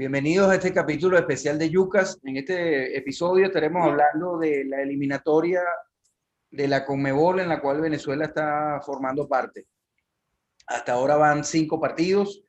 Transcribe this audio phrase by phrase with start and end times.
[0.00, 2.18] Bienvenidos a este capítulo especial de Yucas.
[2.22, 5.60] En este episodio estaremos hablando de la eliminatoria
[6.50, 9.66] de la Conmebol en la cual Venezuela está formando parte.
[10.68, 12.42] Hasta ahora van cinco partidos.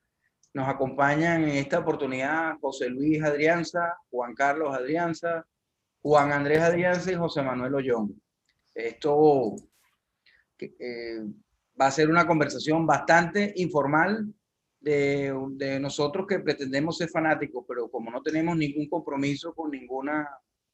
[0.54, 5.46] Nos acompañan en esta oportunidad José Luis Adrianza, Juan Carlos Adrianza,
[6.02, 8.22] Juan Andrés Adrianza y José Manuel Ollón.
[8.74, 9.58] Esto
[10.58, 11.20] eh,
[11.80, 14.34] va a ser una conversación bastante informal
[14.82, 20.28] de, nosotros que pretendemos ser fanáticos, pero como no tenemos ningún compromiso con ninguna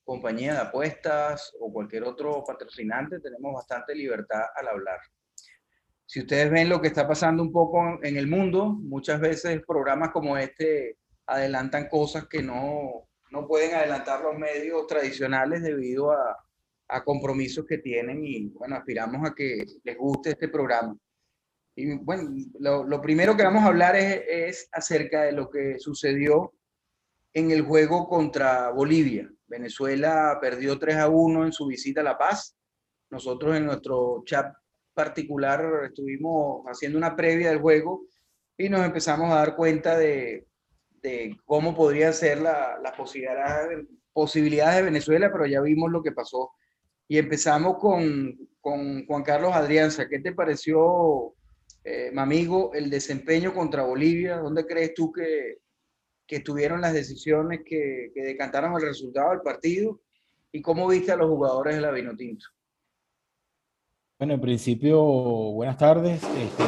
[0.04, 5.00] compañía de apuestas o cualquier otro patrocinante, tenemos bastante libertad al hablar.
[6.06, 10.12] Si ustedes ven lo que está pasando un poco en el mundo, muchas veces programas
[10.12, 16.38] como este adelantan cosas que no, no pueden adelantar los medios tradicionales debido a,
[16.88, 20.98] a compromisos que tienen y bueno, aspiramos a que les guste este programa.
[21.80, 26.52] Y bueno, lo, primero que vamos a hablar es, es, acerca de lo que sucedió
[27.34, 29.32] en el juego contra Bolivia.
[29.46, 32.58] Venezuela perdió 3 a 1 en su visita a La Paz.
[33.12, 34.56] Nosotros en nuestro chat
[34.96, 38.08] particular estuvimos haciendo una previa del juego
[38.58, 40.48] y nos empezamos a dar cuenta de,
[41.04, 46.12] de cómo podrían ser las la posibilidades, posibilidades de Venezuela, pero ya vimos lo que
[46.12, 46.54] pasó.
[47.08, 50.10] Y empezamos con, con Juan Carlos Adrianza.
[50.10, 51.36] ¿Qué te pareció
[51.90, 55.60] eh, amigo, el desempeño contra Bolivia, ¿dónde crees tú que,
[56.28, 60.02] que estuvieron las decisiones que, que, decantaron el resultado del partido?
[60.52, 62.46] ¿Y cómo viste a los jugadores de la Vinotinto?
[64.20, 66.22] Bueno, en principio, buenas tardes.
[66.24, 66.66] Estoy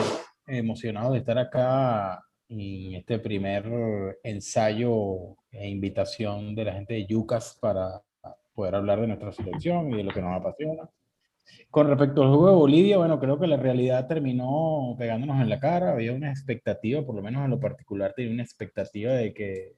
[0.47, 7.57] emocionado de estar acá en este primer ensayo e invitación de la gente de Yucas
[7.59, 8.01] para
[8.53, 10.89] poder hablar de nuestra selección y de lo que nos apasiona.
[11.69, 15.59] Con respecto al juego de Bolivia, bueno, creo que la realidad terminó pegándonos en la
[15.59, 15.91] cara.
[15.91, 19.73] Había una expectativa, por lo menos en lo particular, tenía una expectativa de que,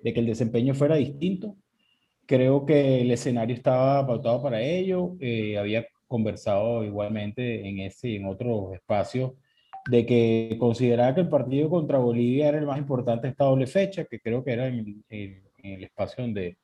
[0.00, 1.56] de que el desempeño fuera distinto.
[2.26, 5.16] Creo que el escenario estaba pautado para ello.
[5.20, 9.32] Eh, había conversado igualmente en ese y en otros espacios
[9.90, 14.04] de que consideraba que el partido contra Bolivia era el más importante esta doble fecha,
[14.04, 16.58] que creo que era en el, espacio donde,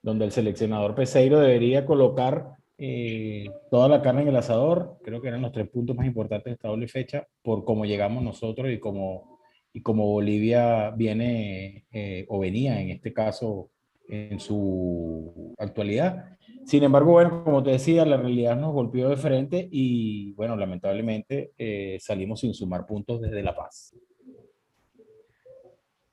[0.00, 5.28] donde el seleccionador Peseiro debería colocar eh, toda la carne en el asador, creo que
[5.28, 8.80] eran los tres puntos más importantes de esta doble fecha, por cómo llegamos nosotros y
[8.80, 9.38] cómo,
[9.72, 13.70] y como Bolivia viene eh, o venía en este caso
[14.08, 16.36] en su actualidad.
[16.66, 21.52] Sin embargo, bueno, como te decía, la realidad nos golpeó de frente y, bueno, lamentablemente
[21.56, 23.94] eh, salimos sin sumar puntos desde La Paz.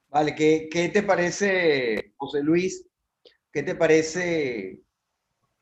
[0.09, 2.87] Vale, ¿qué, ¿qué, te parece, José Luis?
[3.51, 4.83] ¿Qué te parece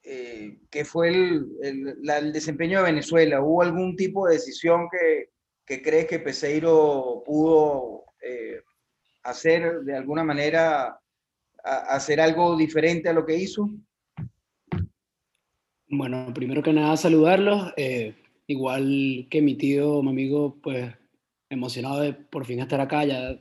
[0.10, 3.42] eh, ¿qué fue el, el, desempeño de Venezuela?
[3.42, 5.32] ¿Hubo algún tipo de decisión que,
[5.66, 8.62] que crees que Peseiro pudo eh,
[9.24, 10.98] hacer de alguna manera,
[11.62, 13.70] hacer algo diferente a lo que hizo?
[15.90, 18.16] Bueno, primero que nada saludarlos, eh,
[18.48, 20.90] igual que mi tío, mi amigo, pues
[21.50, 23.38] emocionado de por fin estar acá, ya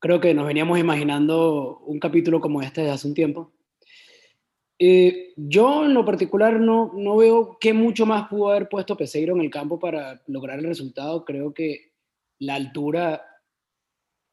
[0.00, 3.53] creo que nos veníamos imaginando un capítulo como este desde hace un tiempo.
[4.86, 9.34] Eh, yo en lo particular no, no veo qué mucho más pudo haber puesto Peseiro
[9.34, 11.24] en el campo para lograr el resultado.
[11.24, 11.92] Creo que
[12.38, 13.24] la altura,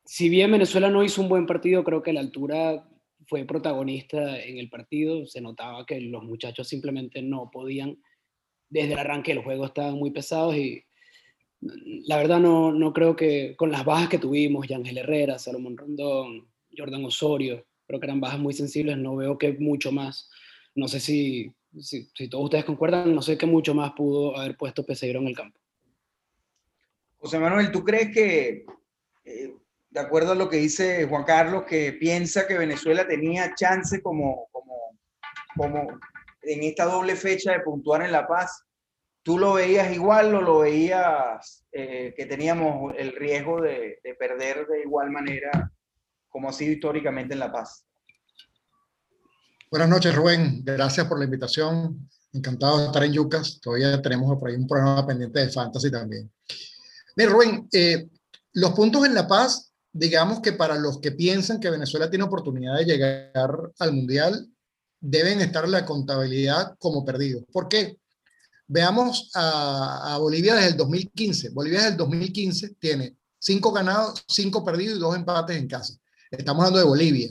[0.04, 2.86] si bien Venezuela no hizo un buen partido, creo que la altura
[3.28, 5.26] fue protagonista en el partido.
[5.26, 8.04] Se notaba que los muchachos simplemente no podían.
[8.70, 10.84] Desde el arranque del juego estaban muy pesados y
[11.62, 16.50] la verdad no, no creo que con las bajas que tuvimos, Yangel Herrera, Salomón Rondón,
[16.78, 20.30] Jordan Osorio, creo que eran bajas muy sensibles, no veo que mucho más,
[20.76, 24.86] no sé si, si, todos ustedes concuerdan, no sé qué mucho más pudo haber puesto
[24.86, 25.60] Peseiro en el campo.
[27.18, 28.66] José Manuel, ¿tú crees que,
[29.26, 29.54] eh,
[29.90, 34.48] de acuerdo a lo que dice Juan Carlos, que piensa que Venezuela tenía chance como,
[34.52, 34.98] como,
[35.56, 36.00] como
[36.42, 38.66] en esta doble fecha de puntuar en La Paz?
[39.24, 44.66] ¿Tú lo veías igual o lo veías eh, que teníamos el riesgo de, de perder
[44.66, 45.72] de igual manera
[46.32, 47.86] como ha sido históricamente en La Paz.
[49.72, 50.66] Buenas noches, Rubén.
[50.66, 52.10] Gracias por la invitación.
[52.34, 53.58] Encantado de estar en Yucas.
[53.62, 56.30] Todavía tenemos por ahí un programa pendiente de Fantasy también.
[57.16, 58.10] Mira, Rubén, eh,
[58.52, 62.80] los puntos en La Paz, digamos que para los que piensan que Venezuela tiene oportunidad
[62.80, 64.46] de llegar al Mundial,
[65.00, 67.46] deben estar en la contabilidad como perdidos.
[67.50, 67.98] ¿Por qué?
[68.68, 71.52] Veamos a, a Bolivia desde el 2015.
[71.52, 75.94] Bolivia desde el 2015 tiene cinco ganados, cinco perdidos y dos empates en casa.
[76.30, 77.30] Estamos hablando de Bolivia,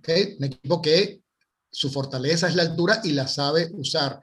[0.00, 0.34] ¿okay?
[0.36, 1.20] un equipo que
[1.76, 4.22] su fortaleza es la altura y la sabe usar.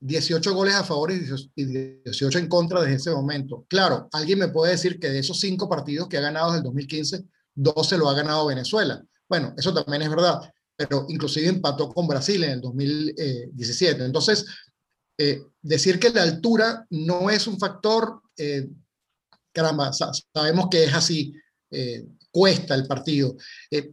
[0.00, 3.66] 18 goles a favor y 18 en contra desde ese momento.
[3.68, 6.64] Claro, alguien me puede decir que de esos cinco partidos que ha ganado desde el
[6.64, 7.24] 2015,
[7.54, 9.04] dos se lo ha ganado Venezuela.
[9.28, 14.02] Bueno, eso también es verdad, pero inclusive empató con Brasil en el 2017.
[14.02, 14.46] Entonces,
[15.18, 18.66] eh, decir que la altura no es un factor, eh,
[19.52, 21.34] caramba, sabemos que es así,
[21.70, 23.36] eh, cuesta el partido.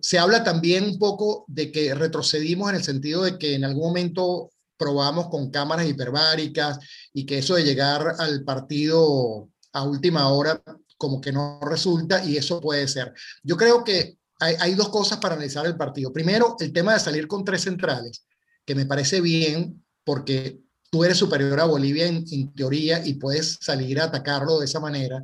[0.02, 3.84] se habla también un poco de que retrocedimos en el sentido de que en algún
[3.84, 6.80] momento probamos con cámaras hiperbáricas
[7.14, 10.60] y que eso de llegar al partido a última hora
[10.98, 13.14] como que no resulta y eso puede ser.
[13.44, 16.12] Yo creo que hay, hay dos cosas para analizar el partido.
[16.12, 18.26] Primero, el tema de salir con tres centrales,
[18.66, 20.60] que me parece bien porque
[20.90, 25.24] tú eres superior a Bolivia en, teoría y puedes salir a atacarlo de esa manera,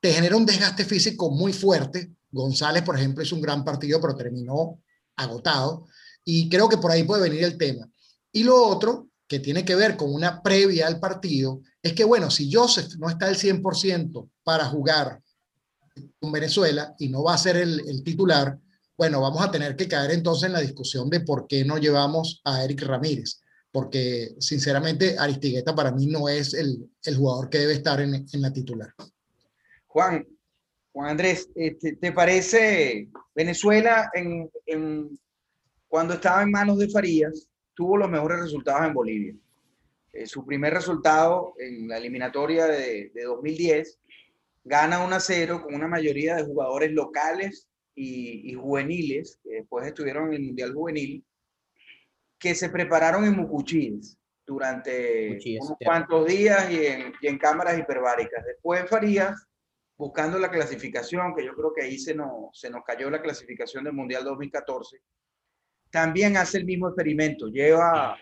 [0.00, 2.10] te genera un desgaste físico muy fuerte.
[2.34, 4.80] González, por ejemplo, hizo un gran partido, pero terminó
[5.16, 5.86] agotado.
[6.24, 7.88] Y creo que por ahí puede venir el tema.
[8.32, 12.30] Y lo otro, que tiene que ver con una previa al partido, es que, bueno,
[12.30, 15.20] si Joseph no está al 100% para jugar
[16.18, 18.58] con Venezuela y no va a ser el, titular,
[18.98, 22.40] bueno, vamos a tener que caer entonces en la discusión de por qué no llevamos
[22.44, 23.40] a Eric Ramírez
[23.74, 28.94] porque sinceramente Aristigueta para mí no es el, jugador que debe estar en, la titular.
[29.88, 30.24] Juan,
[30.94, 35.18] Juan Andrés, este, ¿te parece Venezuela en, en,
[35.88, 39.34] cuando estaba en manos de Farías tuvo los mejores resultados en Bolivia?
[40.12, 43.98] Eh, su primer resultado en la eliminatoria de, de 2010
[44.62, 49.84] gana 1 a 0 con una mayoría de jugadores locales y, y juveniles que después
[49.84, 51.24] estuvieron en el Mundial Juvenil
[52.38, 58.44] que se prepararon en Mucuchíes durante unos cuantos días y en, y en, cámaras hiperbáricas.
[58.44, 59.44] Después en Farías,
[59.96, 63.84] buscando la clasificación, que yo creo que ahí se nos, se nos cayó la clasificación
[63.84, 65.00] del Mundial 2014,
[65.90, 67.46] también hace el mismo experimento.
[67.48, 68.16] Lleva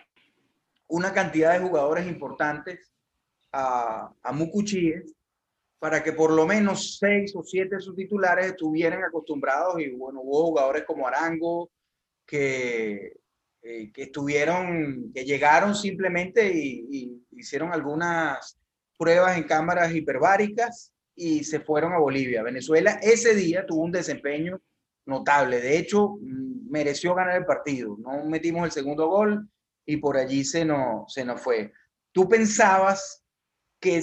[0.87, 2.91] una cantidad de jugadores importantes
[3.51, 5.15] a, a Mucuchíes
[5.79, 10.21] para que por lo menos seis o siete de sus titulares estuvieran acostumbrados y bueno,
[10.21, 11.69] hubo jugadores como Arango
[12.25, 13.17] que
[13.65, 18.59] eh, que estuvieron, que llegaron simplemente y, hicieron algunas
[18.97, 22.43] pruebas en cámaras hiperbáricas y se fueron a Bolivia.
[22.43, 24.59] Venezuela ese día tuvo un desempeño
[25.05, 25.59] notable.
[25.59, 27.97] De hecho, mm, mereció ganar el partido.
[27.99, 29.49] No metimos el segundo gol
[29.85, 31.71] y por allí se nos, se nos fue.
[32.11, 33.23] ¿Tú pensabas
[33.79, 34.01] que,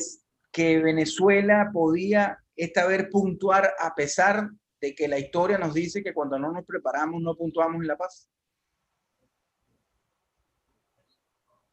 [0.53, 6.15] que Venezuela podía esta vez puntuar a pesar de que la historia nos dice que
[6.15, 8.29] cuando no nos preparamos no puntuamos en La Paz?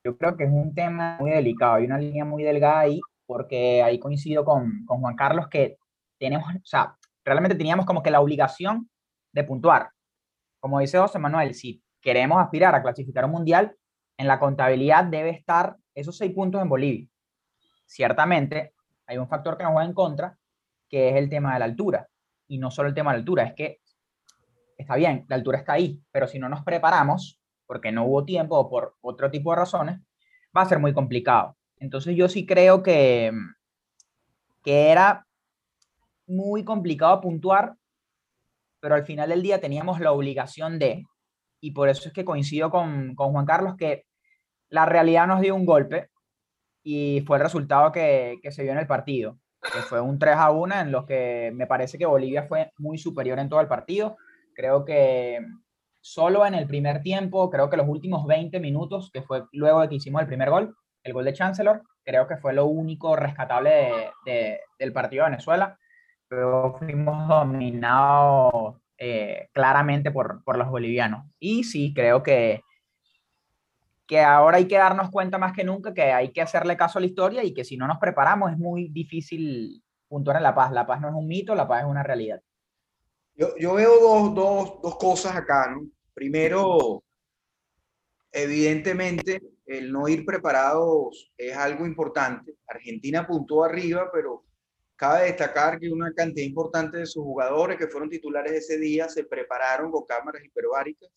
[0.07, 3.83] yo creo que es un tema muy delicado, hay una línea muy delgada ahí, porque
[3.83, 5.77] ahí coincido con, con Juan Carlos que
[6.17, 8.89] tenemos, o sea, realmente teníamos como que la obligación
[9.31, 9.91] de puntuar.
[10.59, 13.75] Como dice José Manuel, si queremos aspirar a clasificar un mundial,
[14.17, 17.07] en la contabilidad debe estar esos seis puntos en Bolivia.
[17.85, 18.73] Ciertamente,
[19.05, 20.37] hay un factor que nos juega en contra,
[20.89, 22.07] que es el tema de la altura.
[22.47, 23.81] Y no solo el tema de la altura, es que
[24.77, 28.57] está bien, la altura está ahí, pero si no nos preparamos, porque no hubo tiempo
[28.57, 29.99] o por otro tipo de razones,
[30.55, 31.56] va a ser muy complicado.
[31.79, 33.31] Entonces yo sí creo que,
[34.63, 35.25] que era
[36.27, 37.75] muy complicado puntuar,
[38.79, 41.05] pero al final del día teníamos la obligación de,
[41.59, 44.05] y por eso es que coincido con, con Juan Carlos, que
[44.69, 46.09] la realidad nos dio un golpe
[46.83, 50.35] y fue el resultado que, que se vio en el partido, que fue un 3
[50.37, 53.67] a 1 en los que me parece que Bolivia fue muy superior en todo el
[53.67, 54.17] partido.
[54.53, 55.39] Creo que
[56.01, 59.89] solo en el primer tiempo, creo que los últimos 20 minutos, que fue luego de
[59.89, 60.75] que hicimos el primer gol,
[61.07, 65.77] el gol de Chancellor, creo que fue lo único rescatable de, del partido de Venezuela.
[66.27, 71.25] Pero fuimos dominados eh, claramente por, por, los bolivianos.
[71.39, 72.61] Y sí, creo que,
[74.05, 77.01] que ahora hay que darnos cuenta más que nunca que hay que hacerle caso a
[77.01, 80.71] la historia y que si no nos preparamos es muy difícil puntuar en La Paz.
[80.71, 82.41] La Paz no es un mito, La Paz es una realidad.
[83.35, 85.87] Yo, yo veo dos, dos, dos cosas acá, ¿no?
[86.13, 87.03] Primero,
[88.31, 92.55] evidentemente, el no ir preparados es algo importante.
[92.67, 94.45] Argentina puntó arriba, pero
[94.95, 99.25] cabe destacar que una cantidad importante de sus jugadores que fueron titulares ese día se
[99.25, 101.09] prepararon con cámaras hiperbáricas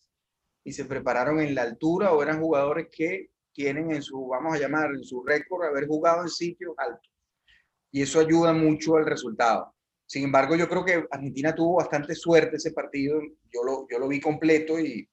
[0.63, 4.59] y se prepararon en la altura o eran jugadores que tienen en su, vamos a
[4.59, 7.09] llamar, en su récord haber jugado en sitios altos.
[7.89, 9.73] Y eso ayuda mucho al resultado.
[10.05, 13.21] Sin embargo, yo creo que Argentina tuvo bastante suerte ese partido.
[13.49, 15.09] Yo lo, yo lo vi completo y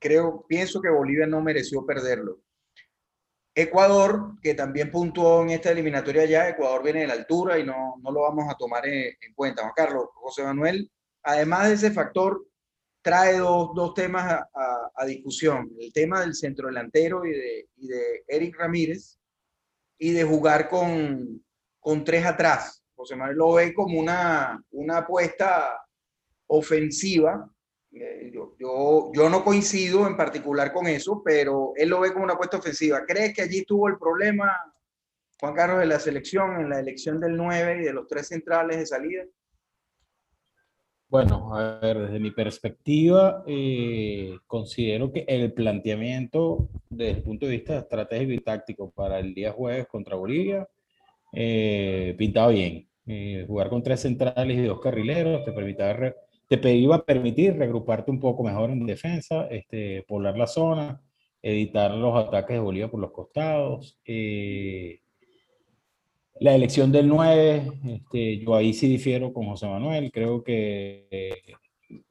[0.00, 2.40] creo, pienso que Bolivia no mereció perderlo.
[3.60, 7.96] Ecuador, que también puntuó en esta eliminatoria ya, Ecuador viene de la altura y no,
[8.00, 9.62] no lo vamos a tomar en, cuenta.
[9.62, 10.88] Juan Carlos, José Manuel,
[11.24, 12.46] además de ese factor,
[13.02, 15.72] trae dos, dos temas a, discusión.
[15.80, 19.18] El tema del centro delantero y de, y de Eric Ramírez
[19.98, 21.44] y de jugar con,
[21.80, 22.84] con tres atrás.
[22.94, 25.84] José Manuel lo ve como una, una apuesta
[26.46, 27.50] ofensiva,
[28.32, 32.58] yo, yo, no coincido en particular con eso, pero él lo ve como una apuesta
[32.58, 33.04] ofensiva.
[33.06, 34.50] ¿Crees que allí tuvo el problema,
[35.40, 38.78] Juan Carlos, de la selección, en la elección del 9 y de los tres centrales
[38.78, 39.24] de salida?
[41.10, 47.52] Bueno, a ver, desde mi perspectiva, eh, considero que el planteamiento desde el punto de
[47.52, 50.68] vista estratégico y táctico para el día jueves contra Bolivia
[51.32, 52.86] eh, pintaba bien.
[53.06, 55.96] Eh, jugar con tres centrales y dos carrileros te, permitía
[56.56, 61.02] te iba a permitir regruparte un poco mejor en defensa, este, poblar la zona,
[61.42, 63.98] evitar los ataques de Bolivia por los costados.
[64.04, 65.00] Eh,
[66.40, 70.10] la elección del 9, este, yo ahí sí difiero con José Manuel.
[70.10, 71.06] Creo que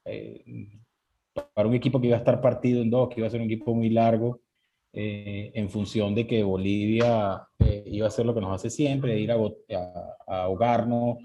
[0.06, 0.46] eh,
[1.54, 3.48] para un equipo que iba a estar partido en dos, que iba a ser un
[3.48, 4.42] equipo muy largo,
[4.94, 9.20] eh, en función de que Bolivia eh, iba a hacer lo que nos hace siempre,
[9.20, 9.38] ir a,
[10.26, 11.18] ahogarnos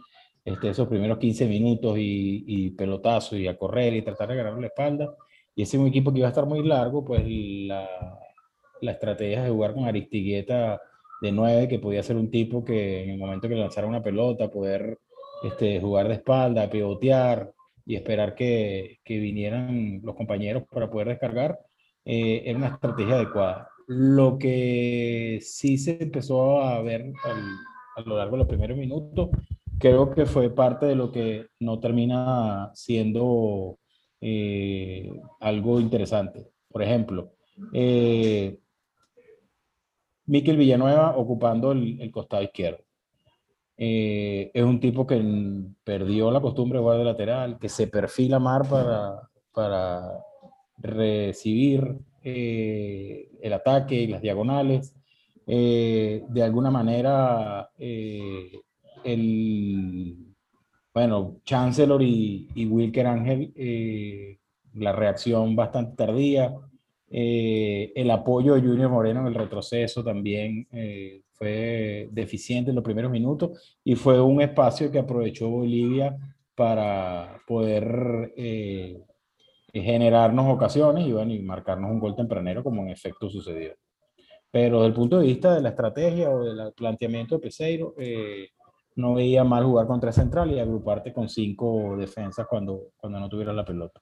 [0.45, 4.59] este, esos primeros 15 minutos y, y pelotazos y a correr y tratar de ganar
[4.59, 5.15] la espalda.
[5.55, 7.89] Y ese un equipo que iba a estar muy largo, pues la,
[8.81, 10.81] la estrategia de jugar con Aristigueta
[11.21, 14.51] de 9, que podía ser un tipo que en el momento que lanzara una pelota,
[14.51, 14.99] poder
[15.45, 17.53] este, jugar de espalda, pivotear
[17.87, 21.59] y esperar que, que vinieran los compañeros para poder descargar,
[22.05, 23.69] eh, era una estrategia adecuada.
[23.87, 27.13] Lo que sí se empezó a ver
[27.97, 29.31] a lo largo de los primeros minutos,
[29.83, 33.81] creo que fue parte de lo que no termina siendo
[34.21, 35.11] eh,
[35.41, 36.53] algo interesante.
[36.69, 37.33] Por ejemplo,
[37.73, 38.61] eh,
[40.27, 42.85] Miquel Villanueva ocupando el, costado izquierdo.
[43.77, 45.21] Eh, es un tipo que
[45.83, 50.13] perdió la costumbre de jugar lateral, que se perfila mar para, para
[50.79, 54.95] recibir eh, el ataque y las diagonales.
[55.45, 57.69] Eh, de alguna manera,
[59.05, 60.17] el,
[60.95, 63.53] bueno, Chancellor y, y Wilker Ángel,
[64.75, 66.55] la reacción bastante tardía.
[67.15, 72.85] Eh, el apoyo de Junior Moreno en el retroceso también eh, fue deficiente en los
[72.85, 76.17] primeros minutos y fue un espacio que aprovechó Bolivia
[76.55, 78.99] para poder eh,
[79.75, 83.75] generarnos ocasiones y, bueno, y marcarnos un gol tempranero como en efecto sucedió.
[84.51, 87.95] Pero desde el punto de vista de la estrategia o del planteamiento de Peseiro,
[88.97, 93.53] no veía mal jugar contra Central y agruparte con cinco defensas cuando, cuando no tuviera
[93.53, 94.01] la pelota.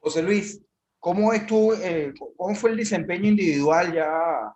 [0.00, 0.66] José Luis,
[1.06, 3.92] ¿Cómo, estuvo, eh, ¿Cómo fue el desempeño individual?
[3.92, 4.52] Ya,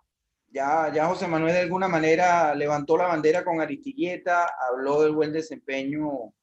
[0.49, 5.31] ya, ya José Manuel de alguna manera levantó la bandera con Aristigueta, habló del buen
[5.31, 6.33] desempeño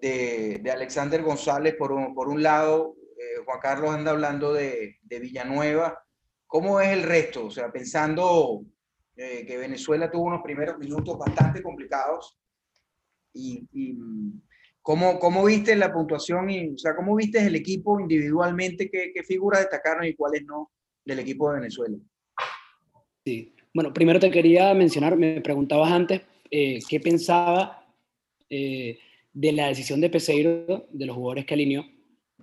[0.00, 4.96] de, de Alexander González por un, por un lado, eh, Juan Carlos anda hablando de,
[5.02, 6.02] de, Villanueva.
[6.46, 7.44] ¿Cómo es el resto?
[7.44, 8.62] O sea, pensando
[9.16, 12.38] eh, que Venezuela tuvo unos primeros minutos bastante complicados
[13.32, 13.98] y, y
[14.82, 16.50] ¿Cómo, ¿Cómo, viste la puntuación?
[16.50, 18.90] Y, o sea, ¿cómo viste el equipo individualmente?
[18.90, 20.70] ¿Qué, qué figuras destacaron y cuáles no
[21.06, 21.96] del equipo de Venezuela?
[23.24, 27.88] Sí, bueno, primero te quería mencionar, me preguntabas antes eh, qué pensaba
[28.50, 28.98] eh,
[29.32, 31.86] de la decisión de Peseiro, de los jugadores que alineó,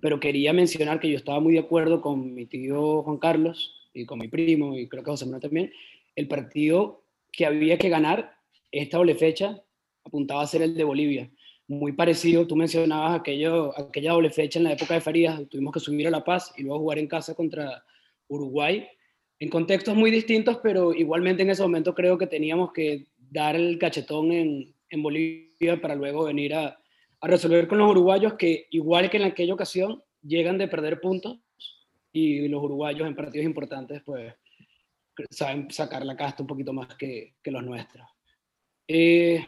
[0.01, 4.06] pero quería mencionar que yo estaba muy de acuerdo con mi tío Juan Carlos y
[4.06, 5.72] con mi primo y creo que José Manuel también,
[6.15, 8.36] el partido que había que ganar
[8.72, 9.62] esta doble fecha
[10.03, 11.32] apuntaba a ser el de Bolivia
[11.72, 12.46] muy parecido.
[12.46, 16.12] Tú mencionabas aquello, aquella doble fecha en la época de Farías, tuvimos que subir a
[16.12, 17.84] La Paz y luego jugar en casa contra
[18.27, 18.88] Uruguay,
[19.39, 23.80] en contextos muy distintos, pero igualmente en ese momento creo que teníamos que dar el
[23.80, 26.77] cachetón en, en Bolivia para luego venir a,
[27.22, 31.39] a, resolver con los uruguayos que, igual que en aquella ocasión, llegan de perder puntos
[32.12, 34.34] y los uruguayos en partidos importantes, pues
[35.30, 38.08] saben sacar la casta un poquito más que, que los nuestros.
[38.88, 39.46] Eh,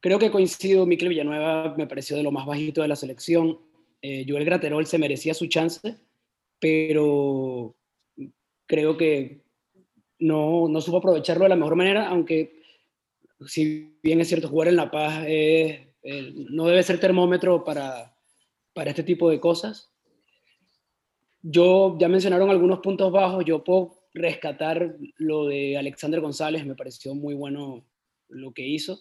[0.00, 3.60] Creo que coincido, Miquel Villanueva me pareció de lo más bajito de la selección.
[4.00, 5.98] Eh, Joel Graterol se merecía su chance,
[6.58, 7.76] pero
[8.66, 9.42] creo que
[10.18, 12.62] no, no supo aprovecharlo de la mejor manera, aunque
[13.46, 15.26] si bien es cierto jugar en La Paz
[16.50, 18.16] no debe ser termómetro para,
[18.72, 19.92] para este tipo de cosas.
[21.42, 27.14] Yo, ya mencionaron algunos puntos bajos, yo puedo rescatar lo de Alexander González, me pareció
[27.14, 27.84] muy bueno
[28.28, 29.00] lo que hizo.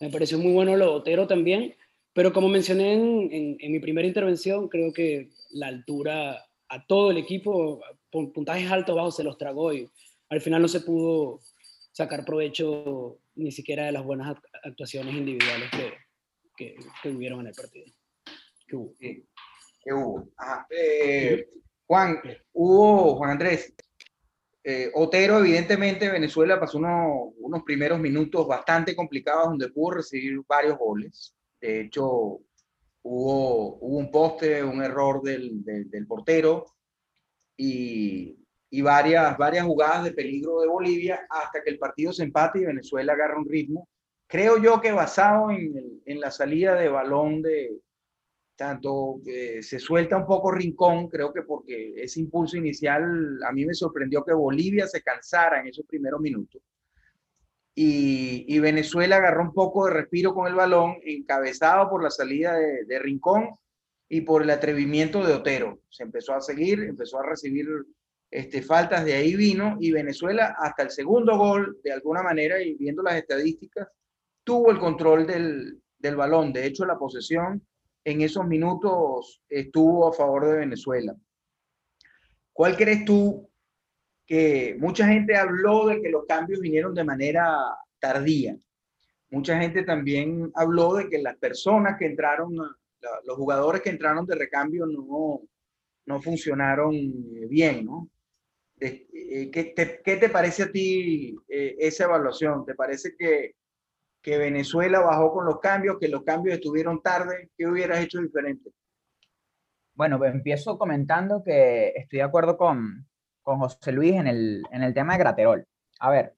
[0.00, 1.74] Me pareció muy bueno lo Otero también,
[2.12, 7.18] pero como mencioné en, en, mi primera intervención, creo que la altura a todo el
[7.18, 9.88] equipo, puntajes altos, bajos, se los tragó y
[10.28, 11.40] al final no se pudo
[11.92, 15.92] sacar provecho ni siquiera de las buenas actuaciones individuales que,
[16.56, 17.86] que, que hubieron en el partido.
[18.66, 18.94] ¿Qué hubo?
[18.98, 20.28] ¿Qué hubo?
[20.70, 21.46] Eh,
[21.86, 22.20] Juan,
[22.52, 23.74] hubo, Juan Andrés,
[24.64, 31.34] eh, Otero, evidentemente, Venezuela pasó unos primeros minutos bastante complicados donde pudo recibir varios goles.
[31.60, 32.40] De hecho,
[33.02, 36.66] hubo, hubo un poste, un error del, del, portero
[37.56, 38.36] y,
[38.70, 42.66] y, varias, varias jugadas de peligro de Bolivia hasta que el partido se empate y
[42.66, 43.88] Venezuela agarra un ritmo.
[44.28, 47.80] Creo yo que basado en, en la salida de balón de,
[48.56, 53.64] tanto eh, se suelta un poco rincón, creo que porque ese impulso inicial a mí
[53.64, 56.62] me sorprendió que Bolivia se cansara en esos primeros minutos.
[57.74, 62.84] Y, Venezuela agarró un poco de respiro con el balón, encabezado por la salida de,
[62.84, 63.56] de, Rincón
[64.08, 65.80] y por el atrevimiento de Otero.
[65.88, 67.66] Se empezó a seguir, empezó a recibir
[68.30, 72.74] este, faltas, de ahí vino, y Venezuela hasta el segundo gol, de alguna manera, y
[72.74, 73.88] viendo las estadísticas,
[74.44, 76.52] tuvo el control del, del balón.
[76.52, 77.62] De hecho, la posesión
[78.04, 81.16] en esos minutos estuvo a favor de Venezuela.
[82.52, 83.48] ¿Cuál crees tú
[84.26, 87.56] que mucha gente habló de que los cambios vinieron de manera
[87.98, 88.56] tardía?
[89.30, 92.54] Mucha gente también habló de que las personas que entraron,
[93.24, 95.40] los jugadores que entraron de recambio no,
[96.06, 96.92] no funcionaron
[97.48, 98.10] bien, ¿no?
[98.78, 102.66] Eh, ¿Qué te, ¿Qué te, parece a ti eh, esa evaluación?
[102.66, 103.54] ¿Te parece que
[104.22, 108.70] que Venezuela bajó con los cambios, que los cambios estuvieron tarde, ¿qué hubieras hecho diferente?
[109.94, 113.06] Bueno, pues empiezo comentando que estoy de acuerdo con,
[113.42, 115.66] con José Luis en el, en el tema de Graterol.
[115.98, 116.36] A ver,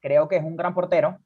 [0.00, 1.18] creo que es un gran portero,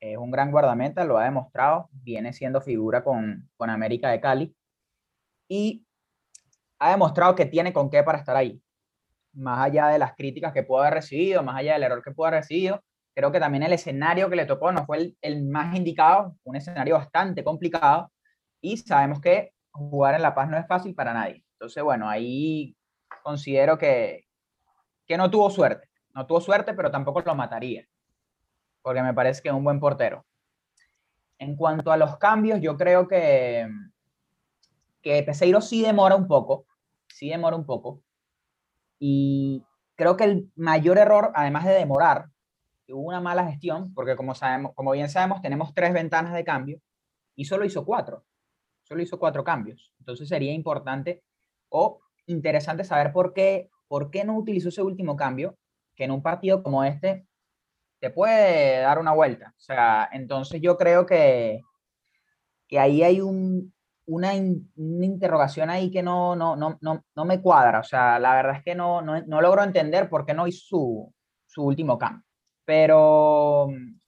[0.00, 4.54] es un gran guardameta, lo ha demostrado, viene siendo figura con, con América de Cali
[5.48, 5.84] y
[6.78, 8.62] ha demostrado que tiene con qué para estar ahí.
[9.32, 12.26] Más allá de las críticas que pudo haber recibido, más allá del error que pudo
[12.26, 12.84] haber recibido,
[13.18, 16.94] Creo que también el escenario que le tocó no fue el, más indicado, un escenario
[16.94, 18.12] bastante complicado
[18.60, 21.44] y sabemos que jugar en La Paz no es fácil para nadie.
[21.54, 22.76] Entonces, bueno, ahí
[23.24, 24.28] considero que,
[25.04, 25.88] que no tuvo suerte.
[26.14, 27.88] No tuvo suerte, pero tampoco lo mataría,
[28.82, 30.24] porque me parece que es un buen portero.
[31.40, 33.68] En cuanto a los cambios, yo creo que,
[35.02, 36.66] que Peseiro sí demora un poco,
[37.08, 38.00] sí demora un poco.
[39.00, 39.64] Y
[39.96, 42.28] creo que el mayor error, además de demorar,
[42.92, 46.80] hubo una mala gestión, porque como, sabemos, como bien sabemos, tenemos tres ventanas de cambio
[47.34, 48.24] y solo hizo cuatro.
[48.82, 49.92] Solo hizo cuatro cambios.
[49.98, 51.22] Entonces sería importante
[51.68, 55.56] o interesante saber por qué, por qué no utilizó ese último cambio,
[55.94, 57.26] que en un partido como este
[58.00, 59.54] te puede dar una vuelta.
[59.56, 61.62] O sea, entonces yo creo que,
[62.68, 63.74] que ahí hay un,
[64.06, 64.32] una,
[64.76, 67.80] una, interrogación ahí que no, no, no, no, no me cuadra.
[67.80, 70.66] O sea, la verdad es que no, no, no logro entender por qué no hizo
[70.66, 71.14] su,
[71.46, 72.27] su último cambio.
[72.68, 73.98] Pero en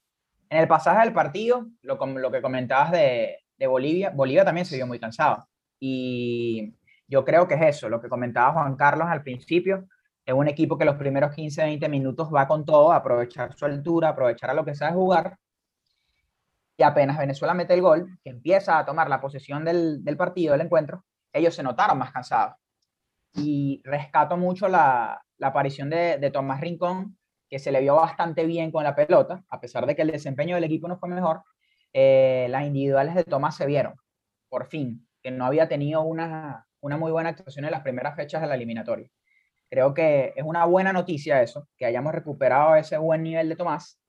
[0.51, 4.85] el pasaje del partido, lo, lo que comentabas de, de Bolivia, Bolivia también se vio
[4.85, 5.47] muy cansado.
[5.79, 6.71] Y
[7.07, 9.87] yo creo que es eso, lo que comentaba Juan Carlos al principio,
[10.23, 14.09] es un equipo que los primeros 15, 20 minutos va con todo, aprovechar su altura,
[14.09, 15.39] aprovechar a lo que sabe jugar.
[16.77, 20.51] Y apenas Venezuela mete el gol, que empieza a tomar la posesión del, del partido,
[20.51, 22.57] del encuentro, ellos se notaron más cansados.
[23.33, 27.17] Y rescato mucho la, la aparición de, de Tomás Rincón,
[27.51, 30.55] que se le vio bastante bien con la pelota, a pesar de que el desempeño
[30.55, 31.43] del equipo no fue mejor,
[31.91, 33.95] eh, las individuales de Tomás se vieron,
[34.47, 38.41] por fin, que no había tenido una, una muy buena actuación en las primeras fechas
[38.41, 39.09] de la eliminatoria.
[39.69, 43.99] Creo que es una buena noticia eso, que hayamos recuperado ese buen nivel de Tomás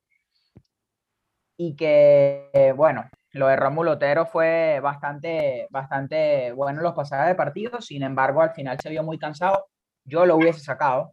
[1.57, 7.35] y que, bueno, lo de Rómulo Otero fue bastante, bastante bueno en los pasajes de
[7.35, 9.67] partido, sin embargo, al final se vio muy cansado.
[10.05, 11.13] Yo lo hubiese sacado,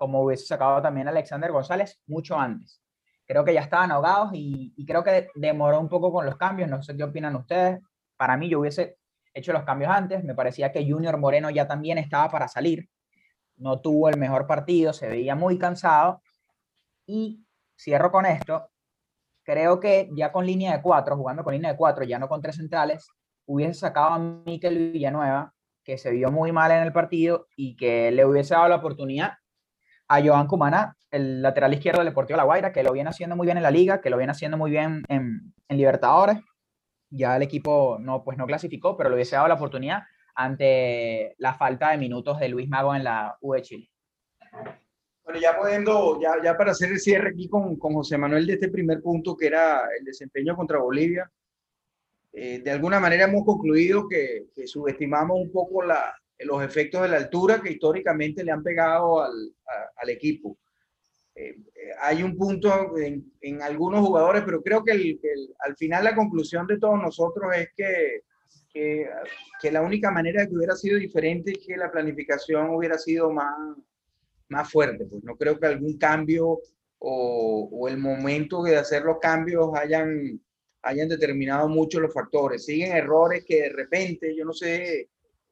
[0.00, 2.80] como hubiese sacado también Alexander González mucho antes.
[3.26, 6.70] Creo que ya estaban ahogados y, creo que demoró un poco con los cambios.
[6.70, 7.80] No sé qué opinan ustedes.
[8.16, 8.96] Para mí, yo hubiese
[9.34, 10.24] hecho los cambios antes.
[10.24, 12.88] Me parecía que Junior Moreno ya también estaba para salir.
[13.56, 16.22] No tuvo el mejor partido, se veía muy cansado.
[17.04, 17.44] Y
[17.78, 18.70] cierro con esto.
[19.44, 22.40] Creo que ya con línea de cuatro, jugando con línea de cuatro, ya no con
[22.40, 23.06] tres centrales,
[23.44, 25.52] hubiese sacado a Miquel Villanueva,
[25.84, 29.34] que se vio muy mal en el partido y que le hubiese dado la oportunidad
[30.12, 33.46] a Joan Cumana, el lateral izquierdo del Deportivo La Guaira, que lo viene haciendo muy
[33.46, 36.38] bien en la liga, que lo viene haciendo muy bien en, en Libertadores.
[37.10, 40.02] Ya el equipo no, pues no clasificó, pero le hubiese dado la oportunidad
[40.34, 43.90] ante la falta de minutos de Luis Mago en la U de Chile.
[45.22, 45.56] Bueno, ya
[46.20, 49.36] ya, ya para hacer el cierre aquí con, con José Manuel de este primer punto,
[49.36, 51.30] que era el desempeño contra Bolivia,
[52.32, 57.08] eh, de alguna manera hemos concluido que, que subestimamos un poco la, los efectos de
[57.08, 59.32] la altura que históricamente le han pegado al,
[59.96, 60.58] al equipo.
[61.34, 65.18] Eh, eh, hay un punto en, algunos jugadores, pero creo que,
[65.60, 68.22] al final la conclusión de todos nosotros es que,
[69.60, 73.54] que, la única manera que hubiera sido diferente es que la planificación hubiera sido más,
[74.48, 75.06] más fuerte.
[75.06, 76.60] Pues no creo que algún cambio
[76.98, 80.40] o, o el momento de hacer los cambios hayan,
[80.82, 82.64] hayan determinado mucho los factores.
[82.64, 85.08] Siguen errores que de repente, yo no sé,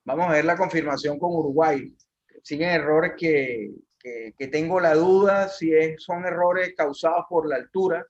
[0.09, 1.95] vamos a ver la confirmación con Uruguay,
[2.43, 8.07] siguen errores que, que, tengo la duda si es, son errores causados por la altura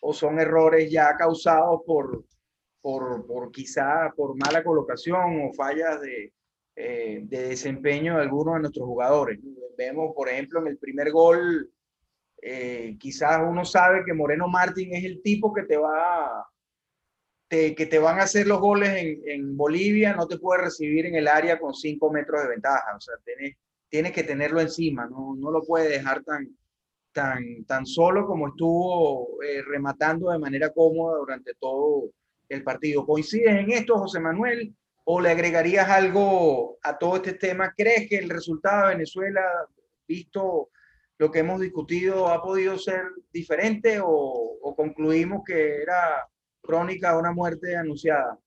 [0.00, 2.24] o son errores ya causados por,
[2.80, 6.32] por, por quizá por mala colocación o fallas de,
[6.74, 9.38] eh, de desempeño de algunos de nuestros jugadores.
[9.76, 11.70] Vemos, por ejemplo, en el primer gol,
[12.42, 16.44] eh, quizás uno sabe que Moreno Martín es el tipo que te va
[17.48, 18.90] que te van a hacer los goles
[19.24, 22.94] en, Bolivia, no te puede recibir en el área con cinco metros de ventaja.
[22.96, 23.56] O sea, tienes,
[23.88, 26.48] tienes que tenerlo encima, no, no lo puede dejar tan,
[27.12, 32.10] tan, tan solo como estuvo eh, rematando de manera cómoda durante todo
[32.48, 33.06] el partido.
[33.06, 34.74] ¿Coincides en esto, José Manuel?
[35.04, 37.72] ¿O le agregarías algo a todo este tema?
[37.76, 39.42] ¿Crees que el resultado de Venezuela,
[40.06, 40.70] visto
[41.18, 46.28] lo que hemos discutido, ha podido ser diferente o, concluimos que era
[46.68, 48.38] crónica de una muerte anunciada?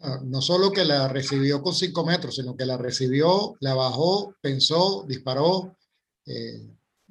[0.00, 4.34] Ah, no solo que la recibió con cinco metros, sino que la recibió, la bajó,
[4.40, 5.76] pensó, disparó.
[6.24, 6.66] Eh,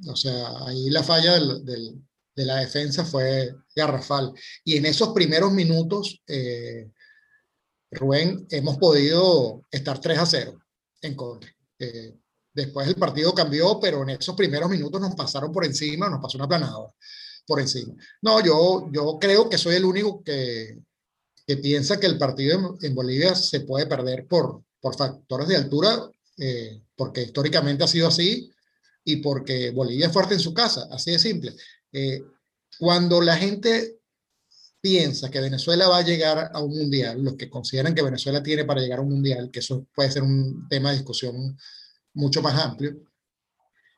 [0.08, 4.34] o sea, ahí la falla de la defensa fue garrafal.
[4.66, 6.90] Y en esos primeros minutos, eh,
[7.92, 10.60] Rubén, hemos podido estar 3 a 0
[11.04, 11.50] en contra.
[11.78, 12.18] Eh,
[12.54, 16.40] después el partido cambió, pero en esos primeros minutos nos pasaron por encima, nos pasó
[16.40, 16.92] una planadora
[17.46, 17.94] por encima.
[18.22, 20.80] No, yo, yo creo que soy el único que,
[21.46, 26.10] que piensa que el partido en, Bolivia se puede perder por, por factores de altura,
[26.38, 28.50] eh, porque históricamente ha sido así
[29.04, 31.56] y porque Bolivia es fuerte en su casa, así de simple.
[31.92, 32.24] Eh,
[32.80, 34.00] cuando la gente
[34.80, 38.66] piensa que Venezuela va a llegar a un mundial, los que consideran que Venezuela tiene
[38.66, 41.58] para llegar a un mundial, que eso puede ser un tema de discusión
[42.14, 42.96] mucho más amplio,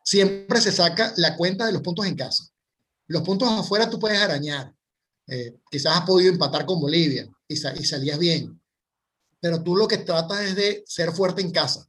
[0.04, 2.53] siempre se saca la cuenta de los puntos en casa.
[3.08, 4.74] Los puntos afuera tú puedes arañar.
[5.28, 8.62] Eh, quizás has podido empatar con Bolivia y, y salías bien,
[9.40, 11.88] pero tú lo que tratas es de ser fuerte en casa.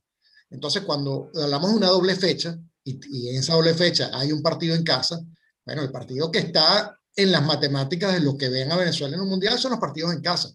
[0.50, 4.74] Entonces, cuando hablamos de una doble fecha, y, en esa doble fecha hay un partido
[4.74, 5.20] en casa,
[5.64, 9.22] bueno, el partido que está en las matemáticas de lo que ven a Venezuela en
[9.22, 10.54] un mundial son los partidos en casa,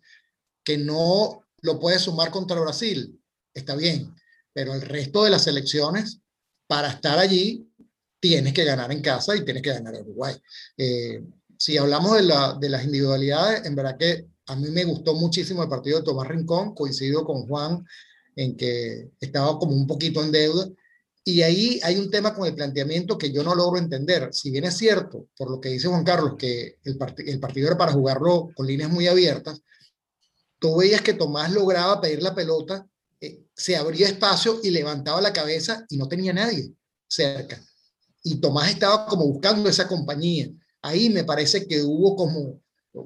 [0.64, 3.20] que no lo puede sumar contra Brasil,
[3.54, 4.14] está bien,
[4.54, 6.20] pero el resto de las selecciones,
[6.68, 7.69] para estar allí,
[8.20, 10.36] tienes que ganar en casa y tienes que ganar en Uruguay.
[10.78, 11.24] Eh,
[11.58, 15.64] si hablamos de, la, de las individualidades, en verdad que a mí me gustó muchísimo
[15.64, 17.86] el partido de Tomás Rincón, coincido con Juan
[18.36, 20.70] en que estaba como un poquito en deuda,
[21.24, 24.30] y ahí hay un tema con el planteamiento que yo no logro entender.
[24.34, 27.78] Si bien es cierto, por lo que dice Juan Carlos, que el, el partido era
[27.78, 29.62] para jugarlo con líneas muy abiertas,
[30.60, 32.88] tú veías que Tomás lograba pedir la pelota,
[33.22, 36.72] eh, se abría espacio y levantaba la cabeza y no tenía nadie
[37.08, 37.62] cerca.
[38.24, 40.50] Y Tomás estaba como buscando esa compañía.
[40.82, 42.62] Ahí me parece que hubo como,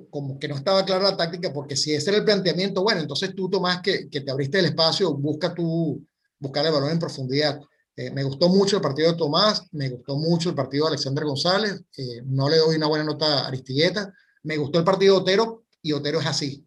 [0.10, 3.34] como que no estaba clara la táctica, porque si ese era el planteamiento, bueno, entonces
[3.36, 6.06] tú, Tomás, que, que te abriste el espacio, busca tú,
[6.40, 7.60] buscar el balón en profundidad
[7.96, 11.26] eh, me gustó mucho el partido de Tomás, me gustó mucho el partido de Alexander
[11.26, 14.12] González, eh, no le doy una buena nota a Aristigueta,
[14.44, 16.66] me gustó el partido de Otero y Otero es así.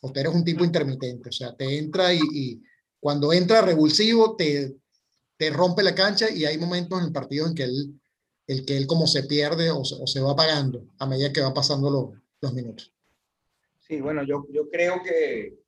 [0.00, 2.62] Otero es un tipo intermitente, o sea, te entra y,
[3.00, 4.76] cuando entra revulsivo te,
[5.40, 8.00] te, rompe la cancha y hay momentos en el partido en que él,
[8.46, 11.90] el que él como se pierde o se, va apagando a medida que va pasando
[11.90, 12.92] los, los minutos.
[13.80, 15.58] Sí, bueno, yo, yo creo que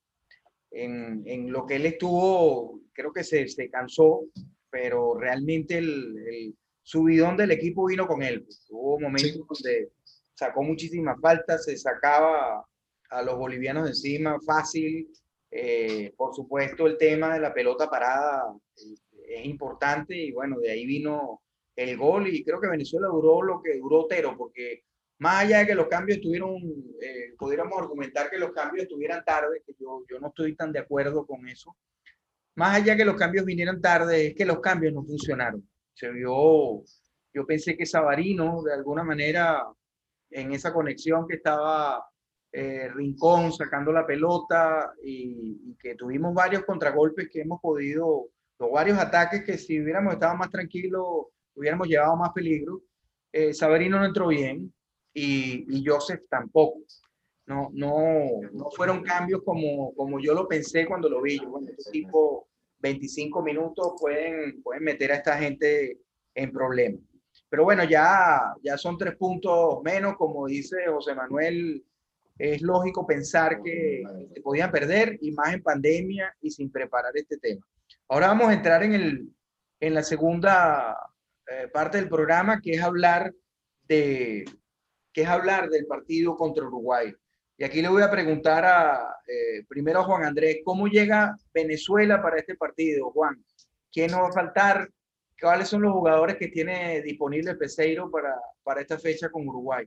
[0.71, 4.27] en, en, lo que él estuvo, creo que se, se cansó
[4.73, 8.45] pero realmente el, subidón del equipo vino con él.
[8.71, 9.93] Hubo momentos donde
[10.35, 12.67] sacó muchísimas faltas, se sacaba
[13.11, 15.09] a los bolivianos encima fácil.
[15.51, 18.43] Eh, por supuesto, el tema de la pelota parada
[19.37, 21.43] es importante y bueno, de ahí vino
[21.77, 24.85] el gol y creo que Venezuela duró lo que duró Otero, porque
[25.19, 26.57] más allá de que los cambios estuvieron,
[27.01, 30.81] eh, pudiéramos argumentar que los cambios estuvieran tarde, que yo, yo no estoy tan de
[30.81, 31.77] acuerdo con eso,
[32.55, 35.67] más allá que los cambios vinieran tarde, es que los cambios no funcionaron.
[35.95, 36.83] Se vio,
[37.33, 39.67] yo pensé que Sabarino, de alguna manera,
[40.31, 42.05] en esa conexión que estaba
[42.53, 48.29] eh, Rincón sacando la pelota y, que tuvimos varios contragolpes que hemos podido,
[48.71, 52.83] varios ataques que si hubiéramos estado más tranquilos, hubiéramos llevado más peligro.
[53.33, 54.73] Eh, Sabarino no entró bien
[55.15, 56.79] y, y Joseph tampoco
[57.47, 61.41] no, no, no fueron cambios como, como yo lo pensé cuando lo vi.
[61.77, 62.49] Este tipo
[62.79, 65.99] 25 minutos pueden, pueden meter a esta gente
[66.35, 67.01] en problemas.
[67.49, 71.85] Pero bueno, ya, ya son tres puntos menos, como dice José Manuel,
[72.39, 77.37] es lógico pensar que se podían perder y más en pandemia y sin preparar este
[77.37, 77.67] tema.
[78.09, 79.29] Ahora vamos a entrar en, el,
[79.81, 80.97] en la segunda
[81.47, 83.33] eh, parte del programa, que es hablar
[83.85, 84.45] de
[85.13, 87.13] que es hablar del partido contra Uruguay.
[87.59, 92.23] Y aquí le voy a preguntar a, eh, primero a Juan Andrés, ¿cómo llega Venezuela
[92.23, 93.45] para este partido, Juan?
[93.93, 94.89] ¿Quién nos va a faltar?
[95.39, 99.87] ¿Cuáles son los jugadores que tiene disponible Peseiro para, para esta fecha con Uruguay?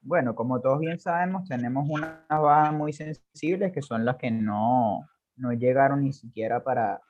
[0.00, 5.08] Bueno, como todos bien sabemos, tenemos unas bajas muy sensibles que son las que no,
[5.36, 7.00] no llegaron ni siquiera para,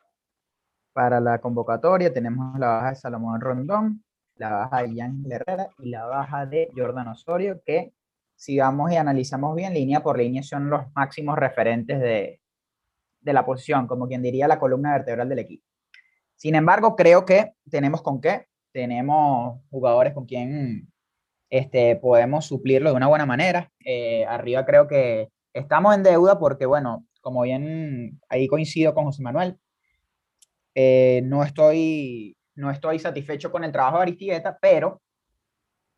[0.93, 2.13] para la convocatoria.
[2.13, 4.05] Tenemos la baja de Salomón Rondón,
[4.37, 7.93] la baja de Ian Herrera y la baja de Jordan Osorio, que
[8.35, 12.41] si vamos y analizamos bien línea por línea son los máximos referentes de,
[13.21, 15.65] de la posición, como quien diría la columna vertebral del equipo.
[16.37, 20.89] Sin embargo, creo que tenemos con qué, tenemos jugadores con quien
[21.51, 23.71] este, podemos suplirlo de una buena manera.
[23.85, 29.23] Eh, arriba creo que estamos en deuda porque, bueno, como bien ahí coincido con José
[29.23, 29.59] Manuel,
[30.75, 35.03] eh, no, estoy, no estoy satisfecho con el trabajo de Aristigueta, pero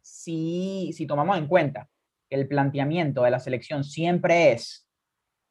[0.00, 1.88] si, si tomamos en cuenta
[2.28, 4.86] que el planteamiento de la selección siempre es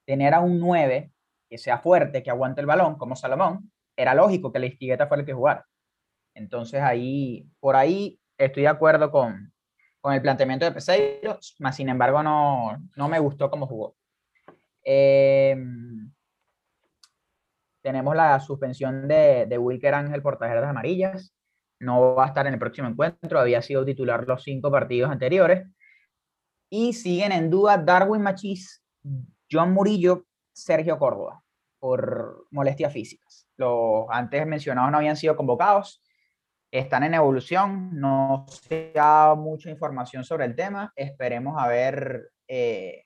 [0.06, 1.12] tener a un 9
[1.50, 5.22] que sea fuerte, que aguante el balón, como Salomón, era lógico que la Aristigueta fuera
[5.22, 5.66] el que jugara.
[6.34, 9.52] Entonces ahí, por ahí estoy de acuerdo con,
[10.02, 13.96] con el planteamiento de Peseiro, más sin embargo no, no me gustó cómo jugó.
[14.84, 16.12] Em,
[17.82, 21.34] tenemos la suspensión de, de Wilker Ángel por tarjetas amarillas.
[21.80, 23.40] No va a estar en el próximo encuentro.
[23.40, 25.68] Había sido titular los cinco partidos anteriores.
[26.70, 28.84] Y siguen en duda Darwin Machís,
[29.52, 31.42] John Murillo, Sergio Córdoba,
[31.80, 33.48] por molestias físicas.
[33.58, 36.04] Los antes mencionados no habían sido convocados
[36.72, 43.06] están en evolución, no se ha mucha información sobre el tema, esperemos a ver eh,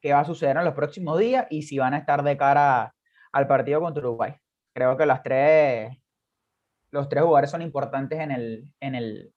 [0.00, 2.94] qué va a suceder en los próximos días y si van a estar de cara
[3.32, 4.34] al partido contra Uruguay.
[4.72, 5.96] Creo que las tres,
[6.90, 9.34] los tres jugadores son importantes en el, en el,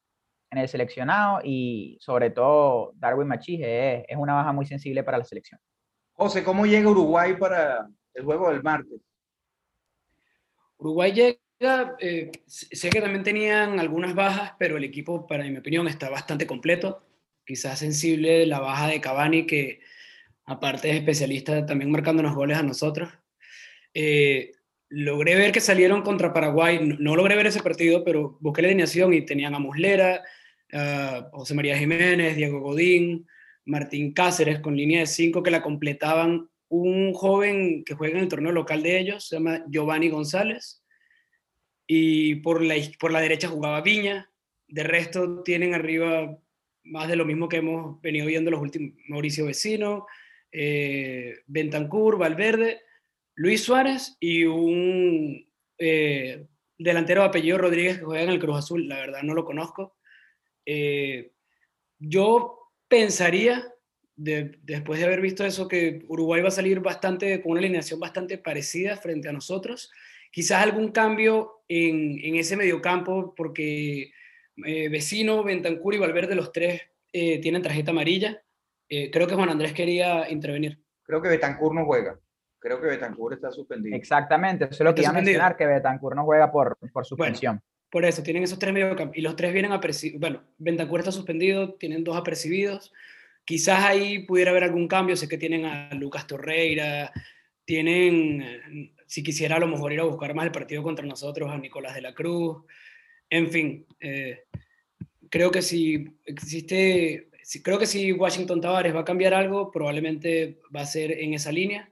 [0.52, 5.17] en el seleccionado y sobre todo Darwin Machís es, es una baja muy sensible para
[5.17, 5.60] la selección.
[6.13, 9.02] José, ¿cómo llega Uruguay para el juego del martes?
[10.78, 15.88] Uruguay llega eh, sé que también tenían algunas bajas, pero el equipo, para mi opinión,
[15.88, 17.04] está bastante completo.
[17.46, 19.80] Quizás sensible la baja de Cavani, que
[20.46, 23.10] aparte es especialista también marcando los goles a nosotros.
[23.93, 24.52] Eh,
[24.89, 29.13] logré ver que salieron contra Paraguay, no, logré ver ese partido, pero busqué la alineación
[29.13, 30.24] y tenían a Muslera,
[31.32, 33.26] José María Jiménez, Diego Godín,
[33.65, 38.30] Martín Cáceres con línea de cinco que la completaban un joven que juega en el
[38.30, 40.84] torneo local de ellos, se llama Giovanni González,
[41.88, 44.30] y por la, por la derecha jugaba Viña.
[44.67, 46.38] De resto tienen arriba
[46.84, 50.06] más de lo mismo que hemos venido viendo los últimos, Mauricio Vecino,
[50.52, 52.82] eh, Bentancur, Valverde,
[53.36, 55.47] Luis Suárez y un
[55.78, 56.45] eh,
[56.78, 59.97] delantero de apellido Rodríguez que juega en el Cruz Azul, la verdad no lo conozco.
[60.65, 61.32] Eh,
[62.00, 63.73] yo pensaría,
[64.15, 68.38] después de haber visto eso, que Uruguay va a salir bastante, con una alineación bastante
[68.38, 69.91] parecida frente a nosotros
[70.32, 74.12] quizás algún cambio en, en ese mediocampo, porque
[74.66, 76.82] eh, Vecino, Bentancur y Valverde, los tres
[77.13, 78.42] eh, tienen tarjeta amarilla.
[78.90, 80.80] Eh, creo que Juan Andrés quería intervenir.
[81.04, 82.20] Creo que Betancur no juega.
[82.60, 83.96] Creo que Betancur está suspendido.
[83.96, 87.62] Exactamente, eso es lo que iba a mencionar, que Betancur no juega por, por suspensión.
[87.90, 89.18] por eso, tienen esos tres mediocampos.
[89.18, 90.20] Y los tres vienen apercibidos.
[90.20, 92.94] Bueno, Bentancur está suspendido, tienen dos apercibidos.
[93.46, 95.16] Quizás ahí pudiera haber algún cambio.
[95.16, 97.12] Sé que tienen a Lucas Torreira,
[97.63, 101.58] tienen si quisiera a lo mejor ir a buscar más el partido contra nosotros, a
[101.58, 102.63] Nicolás de la Cruz,
[103.30, 104.43] en fin, eh,
[105.30, 107.30] creo que si existe,
[107.63, 111.52] creo que si Washington Tavares va a cambiar algo, probablemente va a ser en esa
[111.52, 111.89] línea.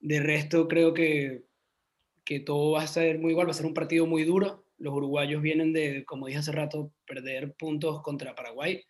[0.00, 1.44] De resto, creo que,
[2.24, 4.66] que todo va a ser muy igual, va a ser un partido muy duro.
[4.78, 8.82] Los uruguayos vienen de, como dije hace rato, perder puntos contra Paraguay,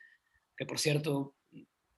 [0.56, 1.34] que por cierto,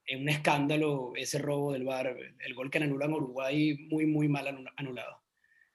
[0.07, 4.47] en un escándalo ese robo del bar, el gol que anulan Uruguay, muy, muy mal
[4.77, 5.22] anulado.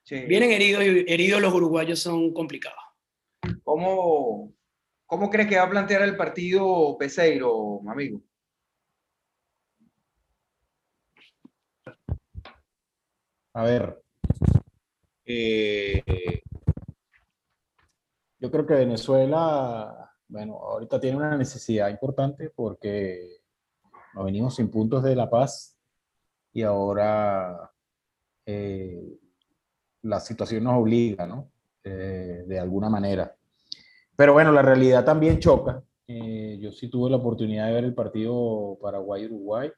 [0.09, 2.79] Vienen heridos y heridos los uruguayos son complicados.
[3.63, 4.53] ¿Cómo,
[5.05, 8.21] cómo crees que va a plantear el partido Peseiro, amigo?
[13.53, 14.01] A ver,
[15.25, 16.03] eh,
[18.39, 23.41] yo creo que Venezuela, bueno, ahorita tiene una necesidad importante porque
[24.13, 25.75] nos venimos sin puntos de La Paz
[26.53, 27.71] y ahora
[28.45, 29.19] eh,
[30.03, 31.51] la situación nos obliga, ¿no?
[31.89, 33.33] Eh, de alguna manera.
[34.15, 35.81] Pero bueno, la realidad también choca.
[36.07, 39.71] Eh, yo sí tuve la oportunidad de ver el partido Paraguay-Uruguay.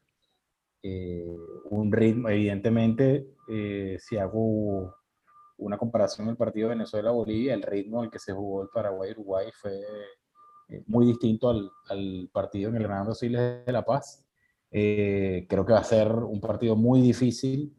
[0.81, 1.27] Eh,
[1.69, 3.27] un ritmo, evidentemente,
[3.99, 4.95] si hago
[5.57, 9.79] una comparación del partido Venezuela-Bolivia, el ritmo al que se jugó el Paraguay-Uruguay fue
[10.87, 14.25] muy distinto al, al, partido en el Hernando Siles de La Paz.
[14.71, 17.75] creo que va a ser un partido muy difícil.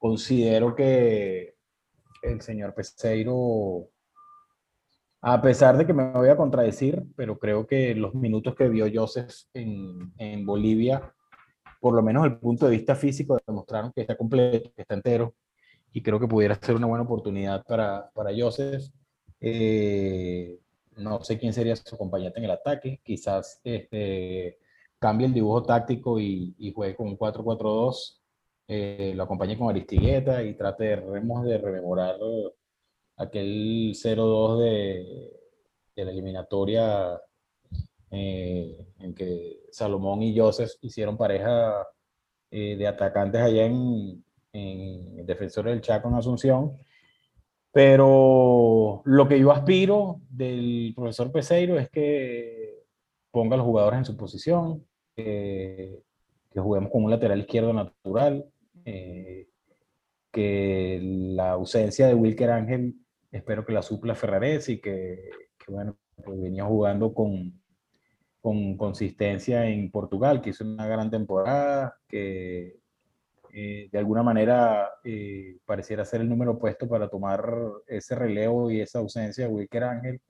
[0.00, 1.54] Considero que
[2.22, 3.88] el señor Peseiro
[5.22, 8.86] a pesar de que me voy a contradecir, pero creo que los minutos que vio
[8.92, 11.14] Joseph en, en Bolivia,
[11.80, 15.34] por lo menos el punto de vista físico, demostraron que está completo, que está entero,
[15.92, 18.84] y creo que pudiera ser una buena oportunidad para, para Joseph.
[19.40, 20.58] Eh,
[20.96, 24.58] no sé quién sería su acompañante en el ataque, quizás este,
[24.98, 28.19] cambie el dibujo táctico y, y juegue con un 4-4-2,
[28.72, 32.14] eh, lo acompañe con Aristigueta y trate de, de rememorar
[33.16, 35.32] aquel 0-2 de,
[35.96, 37.20] de, la eliminatoria
[38.12, 41.84] eh, en que Salomón y Joseph hicieron pareja
[42.52, 46.78] eh, de atacantes allá en, en Defensores del Chaco en Asunción.
[47.72, 52.84] Pero lo que yo aspiro del profesor Peseiro es que
[53.32, 56.04] ponga a los jugadores en su posición, que
[56.54, 58.48] juguemos con un lateral izquierdo natural,
[58.90, 59.48] eh,
[60.32, 62.94] que la ausencia de Wilker Ángel
[63.30, 65.30] espero que la supla Ferrares y que,
[65.68, 67.60] bueno, pues venía jugando con,
[68.40, 72.80] con consistencia en Portugal, que hizo una gran temporada, que
[73.52, 77.44] eh, de alguna manera eh, pareciera ser el número puesto para tomar
[77.86, 80.20] ese relevo y esa ausencia de Wilker Ángel,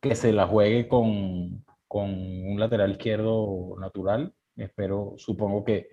[0.00, 4.34] que se la juegue con, con un lateral izquierdo natural.
[4.56, 5.88] Espero, supongo que,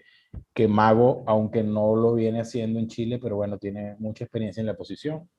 [0.54, 4.68] que Mago, aunque no lo viene haciendo en Chile, pero bueno, tiene mucha experiencia en
[4.68, 5.30] la posición.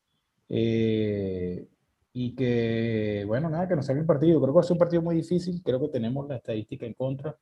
[0.48, 1.66] Eh,
[2.14, 4.40] y que, bueno, nada, que nos salga el partido.
[4.40, 5.62] Creo que va a ser un partido muy difícil.
[5.62, 7.36] Creo que tenemos la estadística en contra.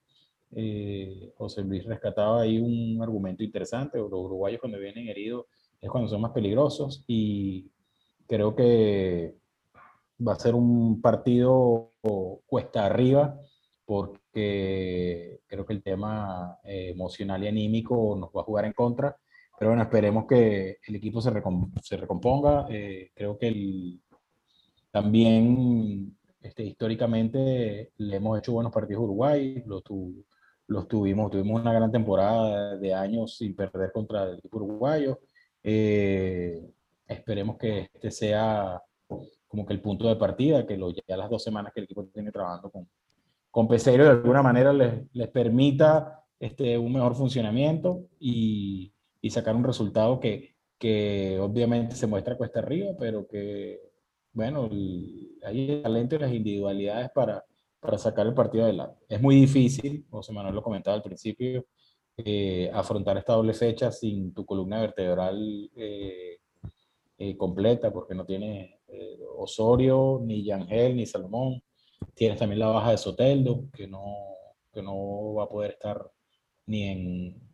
[0.52, 3.98] Eh, José Luis rescataba ahí un argumento interesante.
[3.98, 5.46] Los uruguayos cuando vienen heridos
[5.80, 7.04] es cuando son más peligrosos.
[7.06, 7.68] Y
[8.26, 9.34] creo que
[10.26, 11.92] va a ser un partido
[12.46, 13.40] cuesta arriba
[13.90, 19.16] porque creo que el tema eh, emocional y anímico nos va a jugar en contra
[19.60, 21.30] pero bueno, esperemos que el equipo se,
[21.82, 22.66] se recomponga.
[22.70, 24.00] Eh, creo que el,
[24.90, 29.82] también este, históricamente le hemos hecho buenos partidos a Uruguay, los,
[30.66, 35.20] los tuvimos, tuvimos una gran temporada de años sin perder contra el equipo uruguayo.
[35.62, 36.72] Eh,
[37.06, 38.80] esperemos que este sea
[39.46, 42.06] como que el punto de partida, que lo, ya las dos semanas que el equipo
[42.06, 42.88] tiene trabajando con,
[43.50, 49.56] con Peseiro de alguna manera les, les permita este, un mejor funcionamiento y, y sacar
[49.56, 53.80] un resultado que, que obviamente se muestra cuesta arriba, pero que,
[54.32, 57.44] bueno, hay el talento y las individualidades para,
[57.80, 59.04] para sacar el partido adelante.
[59.08, 61.66] Es muy difícil, José Manuel lo comentaba al principio,
[62.16, 66.38] eh, afrontar esta doble fecha sin tu columna vertebral eh,
[67.18, 68.76] eh, completa, porque no tienes
[69.36, 71.62] Osorio, ni Yangel, ni Salomón.
[72.14, 74.04] Tienes también la baja de Soteldo, que no,
[74.72, 76.10] que no va a poder estar
[76.66, 77.50] ni en,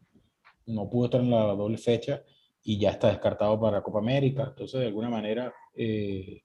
[0.67, 2.23] no pudo estar en la doble fecha
[2.63, 4.45] y ya está descartado para Copa América.
[4.49, 6.43] Entonces, de alguna manera, eh,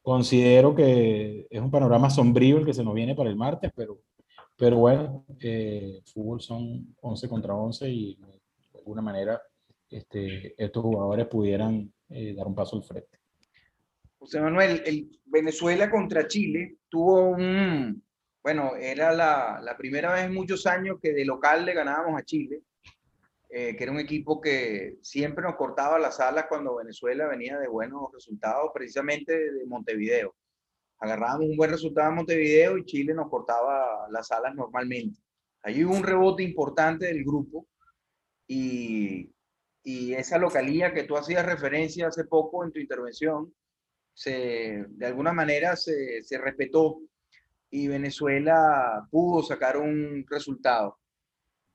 [0.00, 4.00] considero que es un panorama sombrío el que se nos viene para el martes, pero,
[4.56, 9.40] pero bueno, eh, fútbol son 11 contra 11 y de alguna manera
[9.90, 13.21] este, estos jugadores pudieran eh, dar un paso al frente.
[14.22, 18.04] José Manuel, el Venezuela contra Chile tuvo un,
[18.42, 22.24] bueno, era la, la primera vez en muchos años que de local le ganábamos a
[22.24, 22.62] Chile
[23.54, 27.68] eh, que era un equipo que siempre nos cortaba las alas cuando Venezuela venía de
[27.68, 30.34] buenos resultados, precisamente de Montevideo.
[30.98, 35.20] Agarrábamos un buen resultado en Montevideo y Chile nos cortaba las alas normalmente.
[35.64, 37.66] Allí un rebote importante del grupo
[38.46, 39.30] y,
[39.82, 43.52] y esa localía que tú hacías referencia hace poco en tu intervención,
[44.14, 47.00] se, de alguna manera se, se respetó
[47.70, 50.98] y Venezuela pudo sacar un resultado.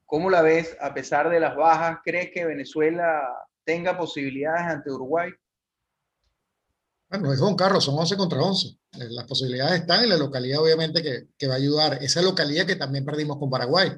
[0.06, 2.00] ¿Cómo la ves a pesar de las bajas?
[2.04, 3.22] ¿Crees que Venezuela
[3.66, 5.32] tenga posibilidades ante Uruguay?
[7.10, 8.68] Bueno, es Juan Carlos, son 11 contra 11.
[8.68, 8.78] Eh,
[9.10, 11.98] las posibilidades están en la localidad, obviamente, que, que va a ayudar.
[12.02, 13.92] Esa localidad que también perdimos con Paraguay,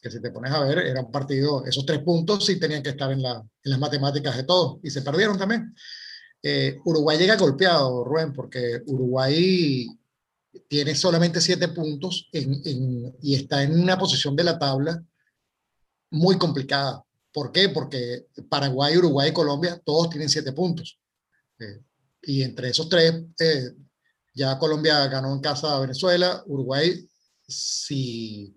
[0.00, 2.90] que si te pones a ver, era un partido, esos tres puntos sí tenían que
[2.90, 5.74] estar en, en las matemáticas de todos y se perdieron también.
[6.42, 9.86] Eh, Uruguay llega golpeado, Rubén, porque Uruguay
[10.66, 15.02] tiene solamente siete puntos y está en una posición de la tabla
[16.10, 17.04] muy complicada.
[17.32, 17.68] ¿Por qué?
[17.68, 20.98] Porque Paraguay, Uruguay y Colombia todos tienen siete puntos.
[21.58, 21.80] Eh,
[22.22, 23.70] y entre esos tres, eh,
[24.34, 26.42] ya Colombia ganó en casa a Venezuela.
[26.46, 27.08] Uruguay,
[27.46, 28.56] si,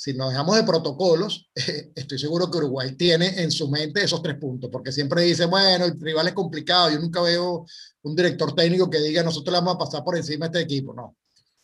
[0.00, 1.50] si nos dejamos de protocolos,
[1.94, 5.84] estoy seguro que Uruguay tiene en su mente esos tres puntos, porque siempre dice, bueno,
[5.84, 7.66] el rival es complicado, yo nunca veo
[8.00, 10.94] un director técnico que diga, nosotros le vamos a pasar por encima a este equipo,
[10.94, 11.18] no.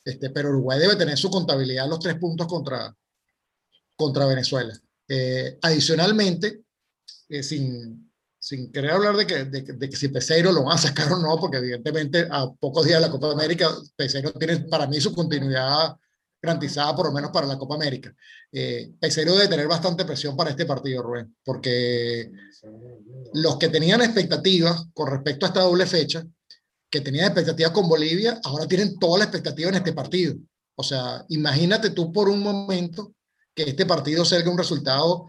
[0.04, 2.94] Este, pero Uruguay debe tener su contabilidad los tres puntos contra,
[3.96, 4.78] contra Venezuela.
[5.08, 6.60] Eh, adicionalmente,
[7.30, 10.78] eh, sin, sin querer hablar de que, de, de, que si Peseiro lo van a
[10.78, 14.86] sacar o no, porque evidentemente a pocos días de la Copa América, Peseiro tiene para
[14.86, 15.96] mí su continuidad
[16.40, 18.14] garantizada por lo menos para la Copa América.
[18.52, 22.30] Eh, Peseiro debe tener bastante presión para este partido, Rubén, porque
[23.34, 26.24] los que tenían expectativas con respecto a esta doble fecha,
[26.90, 30.36] que tenían expectativas con Bolivia, ahora tienen toda la expectativa en este partido.
[30.76, 33.14] O sea, imagínate tú por un momento
[33.54, 35.26] que este partido salga un resultado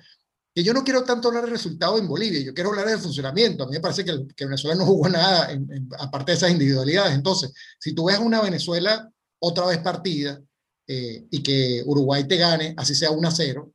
[0.53, 3.63] que yo no quiero tanto hablar del resultado en Bolivia, yo quiero hablar del funcionamiento.
[3.63, 5.49] A mí me parece que, que Venezuela no jugó nada,
[5.99, 7.13] aparte de esas individualidades.
[7.13, 10.41] Entonces, si tú ves una Venezuela otra vez partida,
[10.87, 13.73] eh, y que Uruguay te gane, así sea 1 a 0,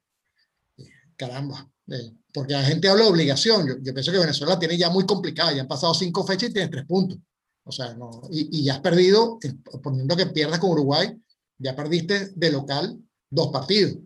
[1.17, 3.67] caramba, eh, porque la gente habla de obligación.
[3.67, 6.53] Yo, yo, pienso que Venezuela tiene ya muy complicada, ya han pasado cinco fechas y
[6.55, 7.19] tienes tres puntos.
[7.65, 9.53] O sea, no, y, y ya has perdido, eh,
[9.83, 11.15] poniendo que pierdas con Uruguay,
[11.59, 12.99] ya perdiste de local
[13.29, 13.99] dos partidos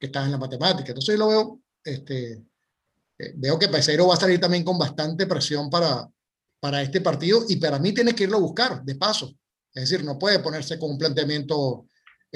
[0.00, 0.88] que están en la matemática.
[0.88, 2.42] Entonces yo lo veo, este,
[3.34, 6.10] veo que Pesero va a salir también con bastante presión para,
[6.58, 9.30] para este partido y para mí tiene que irlo a buscar de paso.
[9.74, 11.86] Es decir, no puede ponerse con un planteamiento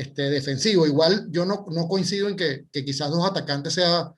[0.00, 0.86] este, defensivo.
[0.86, 4.12] Igual yo no, no coincido en que, que, quizás dos atacantes sea,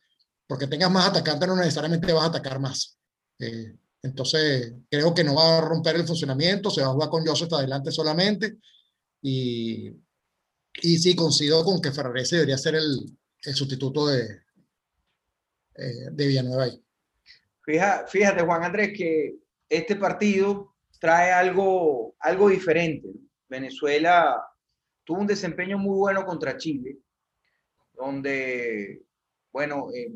[0.46, 2.98] porque tengas más atacantes no necesariamente vas a atacar más.
[3.38, 7.26] Eh, entonces creo que no va a romper el funcionamiento, se va a jugar con
[7.26, 8.58] Joseph adelante solamente.
[9.22, 9.90] Y,
[10.82, 14.42] y sí, coincido con que Ferrarese debería ser el, el sustituto de,
[15.74, 16.84] eh, de Villanueva ahí.
[17.64, 19.36] Fíjate, fíjate, Juan Andrés, que
[19.68, 23.08] este partido trae algo, algo diferente.
[23.48, 24.51] Venezuela
[25.04, 26.98] tuvo un desempeño muy bueno contra Chile,
[27.94, 29.02] donde,
[29.52, 30.12] bueno, eh,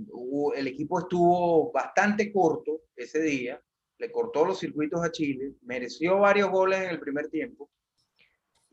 [0.56, 3.60] el equipo estuvo bastante corto ese día,
[3.98, 7.70] le cortó los circuitos a Chile, mereció varios goles en el primer tiempo,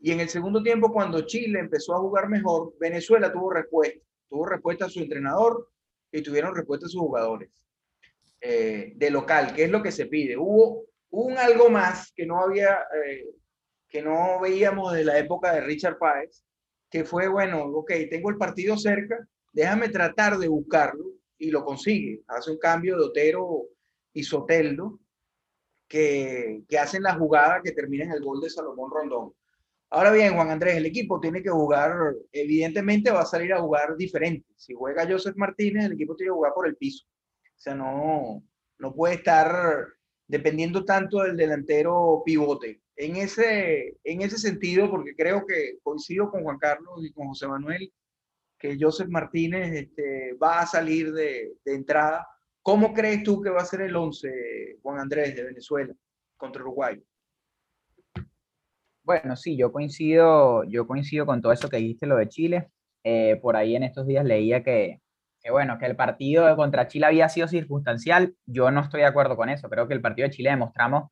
[0.04, 4.44] y en el segundo tiempo, cuando Chile empezó a jugar mejor, Venezuela tuvo respuesta, tuvo
[4.44, 5.70] respuesta a su entrenador
[6.12, 7.48] y tuvieron respuesta a sus jugadores
[8.42, 10.36] eh, de local, que es lo que se pide.
[10.36, 13.24] Hubo un algo más que no había eh,
[13.94, 16.44] que no veíamos desde la época de Richard Páez,
[16.90, 22.24] que fue, bueno, ok, tengo el partido cerca, déjame tratar de buscarlo y lo consigue.
[22.26, 23.68] Hace un cambio de Otero
[24.12, 24.98] y Soteldo
[25.86, 29.32] que, que hacen la jugada que termina en el gol de Salomón Rondón.
[29.90, 33.96] Ahora bien, Juan Andrés, el equipo tiene que jugar, evidentemente va a salir a jugar
[33.96, 34.48] diferente.
[34.56, 37.06] Si juega Joseph Martínez, el equipo tiene que jugar por el piso.
[37.06, 38.42] O sea, no,
[38.76, 39.86] no puede estar
[40.26, 46.42] dependiendo tanto del delantero pivote en ese, en ese sentido, porque creo que coincido con
[46.42, 47.92] Juan Carlos y con José Manuel,
[48.58, 52.26] que Joseph Martínez este, va a salir de, de, entrada.
[52.62, 55.94] ¿Cómo crees tú que va a ser el 11, Juan Andrés, de Venezuela
[56.36, 57.02] contra Uruguay?
[59.02, 62.70] Bueno, sí, yo coincido, yo coincido con todo eso que dijiste, lo de Chile.
[63.02, 65.02] Eh, por ahí en estos días leía que,
[65.42, 68.34] que, bueno, que el partido contra Chile había sido circunstancial.
[68.46, 69.68] Yo no estoy de acuerdo con eso.
[69.68, 71.10] Creo que el partido de Chile demostramos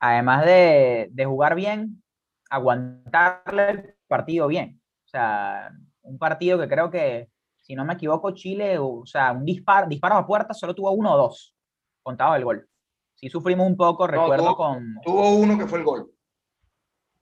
[0.00, 2.02] además de, de, jugar bien,
[2.48, 4.80] aguantarle el partido bien.
[5.04, 5.70] O sea,
[6.02, 7.28] un partido que creo que,
[7.58, 11.12] si no me equivoco, Chile, o sea, un disparo, disparo a puerta solo tuvo uno
[11.12, 11.54] o dos,
[12.02, 12.68] contado el gol.
[13.14, 14.94] Sí sufrimos un poco, no, recuerdo tuvo, con...
[15.04, 16.10] Tuvo uno que fue el gol.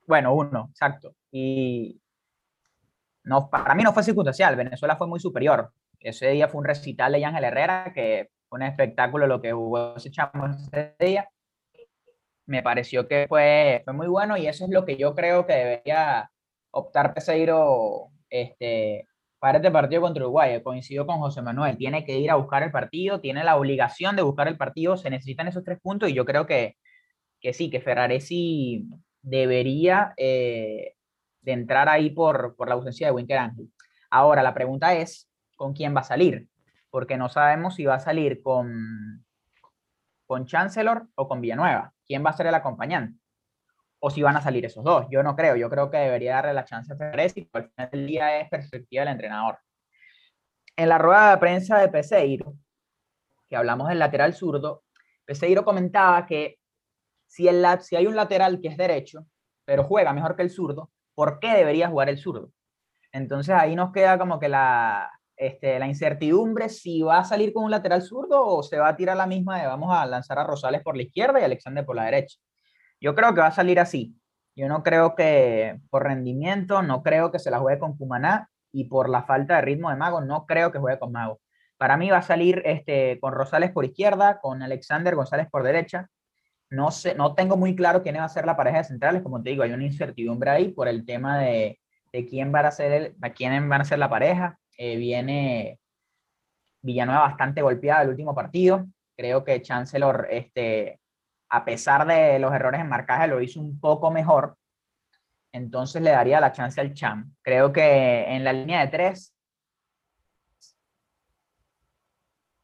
[0.07, 1.14] Bueno, uno, exacto.
[1.33, 2.01] Y
[3.24, 5.72] no, para mí no fue circunstancial, Venezuela fue muy superior.
[5.99, 9.97] Ese día fue un recital de Ángel Herrera, que fue un espectáculo lo que hubo
[9.97, 11.29] ese chamo ese día
[12.49, 15.53] me pareció que fue, fue muy bueno y eso es lo que yo creo que
[15.53, 16.30] debería
[16.70, 19.07] optar Peseiro este,
[19.38, 20.62] para este partido contra Uruguay.
[20.62, 24.22] Coincido con José Manuel, tiene que ir a buscar el partido, tiene la obligación de
[24.22, 26.76] buscar el partido, se necesitan esos tres puntos y yo creo que,
[27.40, 28.88] que sí, que Ferraresi
[29.20, 30.94] debería eh,
[31.42, 33.70] de entrar ahí por, por la ausencia de Winter Ángel.
[34.11, 36.49] Ahora, la pregunta es, ¿con quién va a salir?
[36.88, 39.22] Porque no sabemos si va a salir con,
[40.26, 43.20] con Chancellor o con Villanueva quién va a ser el acompañante.
[44.00, 45.06] O si van a salir esos dos.
[45.11, 45.56] Yo no creo.
[45.56, 48.48] Yo creo que debería darle la chance a Pérez y al final del día es
[48.48, 49.59] perspectiva del entrenador.
[50.76, 52.54] En la rueda de prensa de Peseiro,
[53.48, 54.84] que hablamos del lateral zurdo,
[55.24, 56.59] Peseiro comentaba que
[57.26, 59.26] si, el, si hay un lateral que es derecho,
[59.64, 62.52] pero juega mejor que el zurdo, ¿por qué debería jugar el zurdo?
[63.12, 67.64] Entonces ahí nos queda como que la, este, la incertidumbre si va a salir con
[67.64, 70.45] un lateral zurdo o se va a tirar la misma de vamos a lanzar a
[70.45, 72.39] Rosales por la izquierda y Alexander por la derecha.
[73.01, 74.16] Yo creo que va a salir así.
[74.57, 78.51] Yo no creo que por rendimiento, no creo que se la juegue con Cumaná.
[78.72, 81.41] y por la falta de ritmo de Mago, no creo que juegue con Mago.
[81.78, 86.09] Para mí va a salir este, con Rosales por izquierda, con Alexander González por derecha.
[86.70, 89.43] No, sé, no tengo muy claro quién va a ser la pareja de centrales, como
[89.43, 91.78] te digo, hay una incertidumbre ahí por el tema de,
[92.12, 94.59] de quién, va a ser el, quién van a ser la pareja.
[94.79, 95.81] Eh, viene
[96.83, 98.87] Villanueva bastante golpeada el último partido.
[99.16, 101.01] Creo que Chancellor, este,
[101.51, 104.57] a pesar de los errores en marcaje, lo hizo un poco mejor.
[105.53, 107.35] Entonces le daría la chance al Cham.
[107.43, 109.35] Creo que en la línea de tres,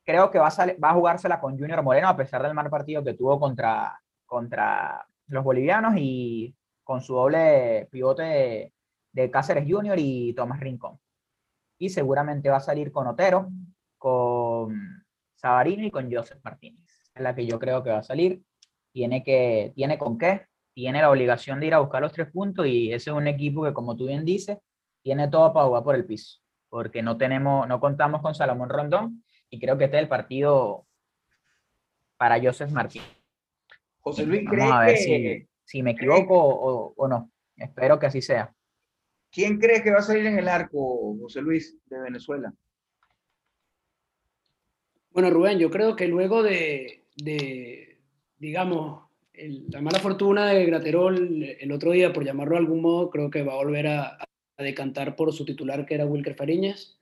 [0.05, 3.41] creo que va a, jugársela con Junior Moreno, a pesar del mal partido que tuvo
[3.41, 6.55] contra, contra los bolivianos y
[6.85, 8.73] con su doble pivote de,
[9.13, 11.01] de Cáceres Junior y Tomás Rincón.
[11.79, 13.49] Y seguramente va a salir con Otero,
[13.99, 15.05] con
[15.35, 16.85] Sabarino y con Joseph Martínez.
[17.15, 18.43] Es la que yo creo que va a salir.
[18.93, 22.67] Tiene, que, tiene con qué, tiene la obligación de ir a buscar los tres puntos
[22.67, 24.59] y ese es un equipo que, como tú bien dices,
[25.03, 29.25] tiene todo para jugar por el piso, porque no tenemos, no contamos con Salomón Rondón
[29.51, 30.87] y creo que este es el partido
[32.17, 33.09] para Joseph Martínez.
[34.01, 37.31] José Luis, Vamos a ver si, si, me equivoco o, o, no.
[37.57, 38.54] Espero que así sea.
[39.35, 42.55] ¿Quién cree que va a salir en el arco, José Luis, de Venezuela?
[45.11, 47.03] Bueno, Rubén, yo creo que luego de,
[48.39, 53.29] digamos, la mala fortuna de Graterol el otro día, por llamarlo de algún modo, creo
[53.29, 54.19] que va a volver a,
[54.57, 57.01] decantar por su titular, que era Wilker Fariñas,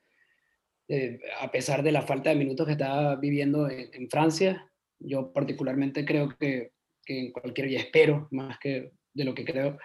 [0.89, 4.70] eh, a pesar de la falta de minutos que está viviendo en, Francia.
[4.99, 6.72] Yo particularmente creo que,
[7.05, 9.76] que, en cualquier, y espero, más que de lo que creo,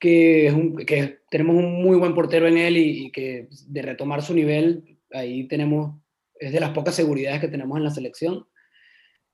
[0.00, 4.34] que, que tenemos un muy buen portero en él y, y que de retomar su
[4.34, 6.00] nivel, ahí tenemos
[6.40, 8.46] es de las pocas seguridades que tenemos en la selección.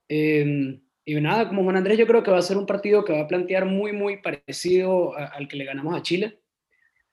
[0.09, 3.13] Em, y nada, como Juan Andrés, yo creo que va a ser un partido que
[3.13, 6.41] va a plantear muy, muy parecido al que le ganamos a Chile.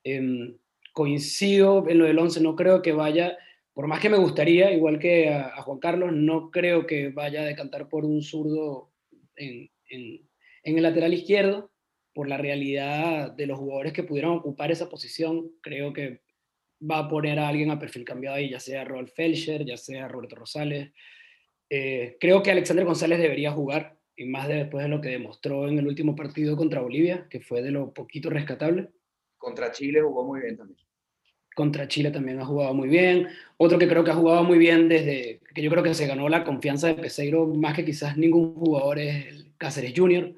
[0.03, 0.57] Em,
[0.93, 3.37] coincido en lo del 11, no creo que vaya,
[3.73, 7.45] por más que me gustaría, igual que a, Juan Carlos, no creo que vaya a
[7.45, 8.91] decantar por un zurdo
[9.35, 10.27] en, en,
[10.63, 11.71] en el lateral izquierdo,
[12.13, 15.51] por la realidad de los jugadores que pudieron ocupar esa posición.
[15.61, 16.21] Creo que
[16.89, 20.07] va a poner a alguien a perfil cambiado ahí, ya sea Rolf Felcher, ya sea
[20.07, 20.91] Roberto Rosales.
[21.69, 25.79] Eh, creo que Alexander González debería jugar, y más después de lo que demostró en
[25.79, 28.89] el último partido contra Bolivia, que fue de lo poquito rescatable.
[29.37, 30.79] Contra Chile jugó muy bien también.
[31.55, 33.27] Contra Chile también ha jugado muy bien.
[33.57, 36.29] Otro que creo que ha jugado muy bien desde que yo creo que se ganó
[36.29, 40.33] la confianza de Peseiro, más que quizás ningún jugador, es el Cáceres Junior.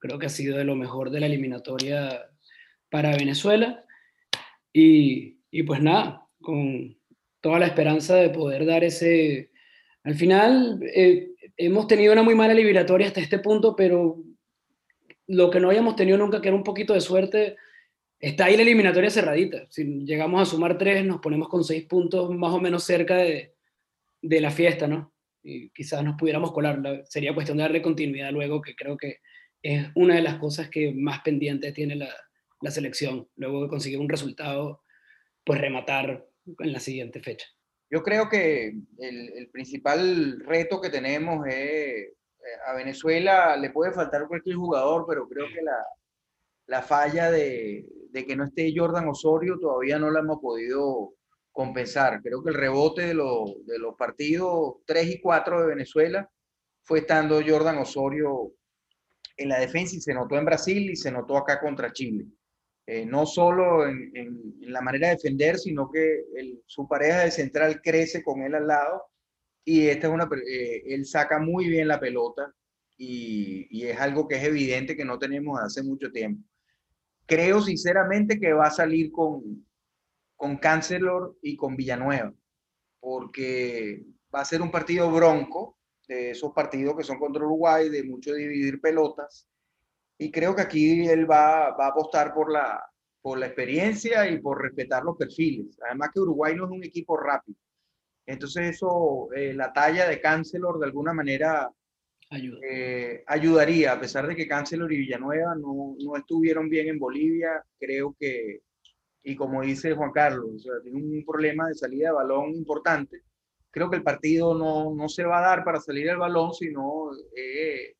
[0.00, 2.26] Creo que ha sido de lo mejor de la eliminatoria
[2.90, 3.84] para Venezuela.
[4.72, 6.98] Y, y pues nada, con
[7.40, 9.50] toda la esperanza de poder dar ese...
[10.02, 14.16] Al final eh, hemos tenido una muy mala liberatoria hasta este punto, pero
[15.26, 17.56] lo que no habíamos tenido nunca, que era un poquito de suerte,
[18.18, 19.66] está ahí la eliminatoria cerradita.
[19.68, 23.54] Si llegamos a sumar tres, nos ponemos con seis puntos más o menos cerca de,
[24.22, 25.12] de la fiesta, ¿no?
[25.42, 26.80] Y quizás nos pudiéramos colar.
[27.04, 29.18] Sería cuestión de darle continuidad luego, que creo que
[29.62, 32.08] es una de las cosas que más pendientes tiene la,
[32.60, 34.82] la selección, luego de conseguir un resultado
[35.44, 36.26] pues rematar
[36.58, 37.46] en la siguiente fecha.
[37.90, 42.14] Yo creo que el, principal reto que tenemos es, eh,
[42.66, 45.84] a Venezuela le puede faltar cualquier jugador, pero creo que la,
[46.66, 51.14] la falla de, de, que no esté Jordan Osorio todavía no la hemos podido
[51.50, 52.22] compensar.
[52.22, 56.30] Creo que el rebote de, de los partidos 3 y 4 de Venezuela
[56.84, 58.52] fue estando Jordan Osorio
[59.36, 62.26] en la defensa y se notó en Brasil y se notó acá contra Chile.
[62.86, 66.24] Eh, no solo en, la manera de defender, sino que
[66.66, 69.04] su pareja de central crece con él al lado
[69.64, 72.52] y esta es una, eh, él saca muy bien la pelota
[72.96, 76.42] y, es algo que es evidente que no tenemos hace mucho tiempo.
[77.26, 79.66] Creo sinceramente que va a salir con,
[80.36, 82.34] con Cancelor y con Villanueva,
[82.98, 84.04] porque
[84.34, 85.78] va a ser un partido bronco,
[86.10, 89.46] de esos partidos que son contra Uruguay, de mucho dividir pelotas,
[90.18, 92.84] y creo que aquí él va, va, a apostar por la,
[93.22, 95.78] por la experiencia y por respetar los perfiles.
[95.86, 97.56] Además que Uruguay no es un equipo rápido.
[98.26, 101.70] Entonces eso, eh, la talla de Cancelor de alguna manera
[102.32, 107.64] eh, ayudaría, a pesar de que Cancelor y Villanueva no, no, estuvieron bien en Bolivia,
[107.78, 108.60] creo que,
[109.22, 113.22] y como dice Juan Carlos, o sea, tiene un problema de salida de balón importante.
[113.70, 117.10] Creo que el partido no, no se va a dar para salir el balón, sino
[117.36, 117.94] eh,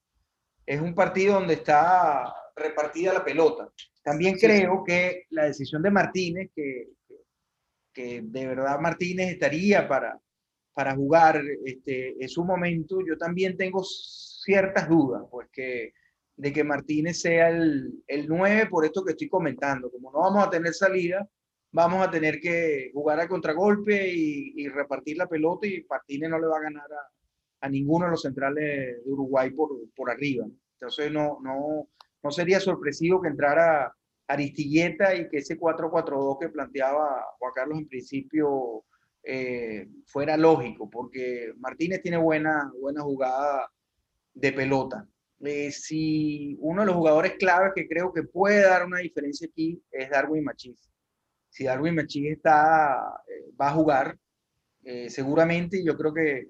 [0.67, 3.69] es un partido donde está repartida la pelota.
[4.03, 6.89] También creo que la decisión de Martínez, que,
[7.93, 10.19] que de verdad Martínez estaría para,
[10.73, 15.93] para jugar este, en su momento, yo también tengo ciertas dudas, pues que
[16.41, 19.91] de que Martínez sea el, el 9 por esto que estoy comentando.
[19.91, 21.29] Como no vamos a tener salida,
[21.73, 26.47] vamos a tener que jugar a contragolpe y, repartir la pelota y Martínez no le
[26.47, 26.89] va a ganar
[27.61, 28.65] a, ninguno de los centrales
[29.05, 30.47] de Uruguay por, por arriba.
[30.75, 31.89] Entonces no, no,
[32.23, 33.95] no sería sorpresivo que entrara
[34.27, 38.85] Aristilleta y que ese 4-4-2 que planteaba Juan Carlos en principio
[39.23, 43.69] eh, fuera lógico, porque Martínez tiene buena, buena jugada
[44.33, 45.07] de pelota.
[45.41, 49.83] Eh, si uno de los jugadores claves que creo que puede dar una diferencia aquí
[49.91, 50.91] es Darwin Machís.
[51.51, 54.19] Si Darwin Machís está, eh, va a jugar,
[55.09, 56.49] seguramente yo creo que,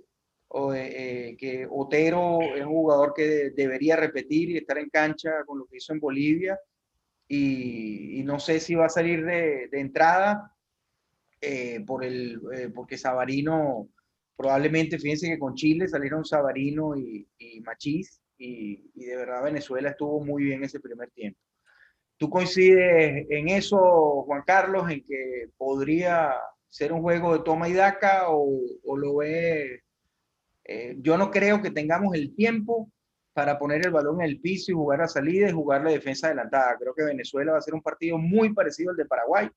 [1.37, 5.79] que Otero es un jugador que debería repetir y estar en cancha con lo que
[5.79, 6.59] hizo en Bolivia
[7.33, 10.53] y, no sé si va a salir de, entrada
[11.41, 13.89] eh, por el, eh, porque Sabarino,
[14.37, 20.25] probablemente, fíjense que con Chile salieron Sabarino y, y Machís y, de verdad Venezuela estuvo
[20.25, 21.39] muy bien ese primer tiempo.
[22.21, 26.35] ¿Tú coincides en eso, Juan Carlos, en que podría
[26.69, 28.61] ser un juego de toma y daca o,
[28.95, 29.81] lo ves?
[30.65, 32.93] Eh, yo no creo que tengamos el tiempo
[33.33, 36.27] para poner el balón en el piso y jugar a salida y jugar la defensa
[36.27, 36.77] adelantada.
[36.79, 39.49] Creo que Venezuela va a ser un partido muy parecido al de Paraguay,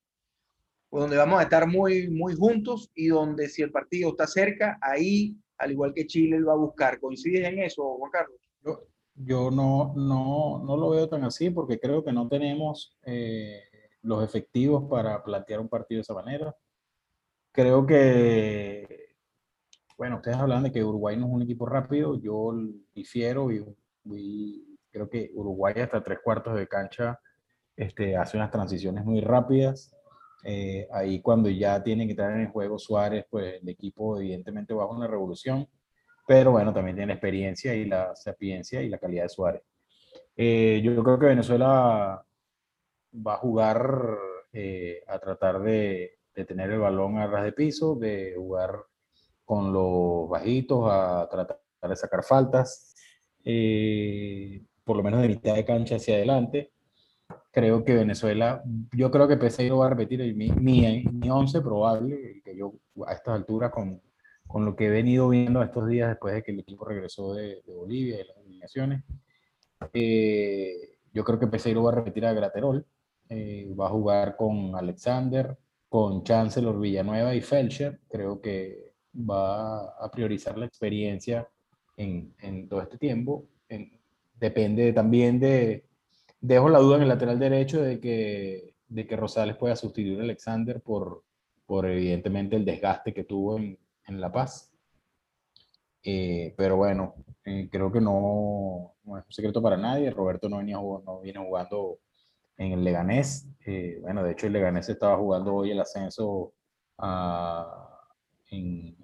[0.90, 5.36] donde vamos a estar muy, muy juntos y donde si el partido está cerca, ahí,
[5.58, 6.98] al igual que Chile, él va a buscar.
[7.02, 8.40] ¿Coincides en eso, Juan Carlos?
[9.16, 13.62] Yo, no, no, no lo veo tan así porque creo que no tenemos eh,
[14.02, 16.56] los efectivos para plantear un partido de esa manera.
[17.52, 19.04] Creo que
[19.98, 22.52] bueno, ustedes hablan de que Uruguay no es un equipo rápido, yo
[22.94, 27.20] difiero y, creo que Uruguay hasta tres cuartos de cancha
[27.76, 29.96] este, hace unas transiciones muy rápidas.
[30.44, 34.74] Eh, ahí cuando ya tienen que entrar en el juego Suárez, pues el equipo evidentemente
[34.74, 35.68] va a una revolución,
[36.26, 39.64] pero bueno, también tiene la experiencia y la sapiencia y la calidad de Suárez.
[40.36, 42.26] Eh, yo creo que Venezuela
[43.16, 44.18] va a jugar
[44.52, 48.84] eh, a tratar de, de, tener el balón a ras de piso, de jugar
[49.46, 52.96] con los bajitos a tratar de sacar faltas,
[53.44, 56.72] eh, por lo menos de mitad de cancha hacia adelante.
[57.52, 58.64] Creo que Venezuela,
[58.94, 62.74] yo creo que Peseiro va a repetir mi, mi, mi 11 probable, que yo
[63.06, 64.02] a estas alturas con,
[64.54, 67.64] con lo que he venido viendo estos días después de que el equipo regresó de,
[67.66, 69.04] Bolivia y las eliminaciones.
[69.92, 72.86] Eh, yo creo que Peseiro va a repetir a Graterol,
[73.30, 75.58] eh, va a jugar con Alexander,
[75.90, 78.00] con Chancellor Villanueva y Felcher.
[78.08, 81.50] Creo que va a priorizar la experiencia
[81.98, 83.48] en, en todo este tiempo.
[84.40, 85.88] depende también de,
[86.40, 90.24] dejo la duda en el lateral derecho de que, de que Rosales pueda sustituir a
[90.24, 91.24] Alexander por,
[91.66, 94.72] por evidentemente el desgaste que tuvo en, en La Paz.
[96.04, 100.12] Eh, pero bueno, eh, creo que no, no, es un secreto para nadie.
[100.12, 102.00] Roberto no, venía, no viene jugando
[102.58, 103.48] en el Leganés.
[103.66, 106.54] Eh, bueno, de hecho el Leganés estaba jugando hoy el ascenso
[106.98, 107.90] a,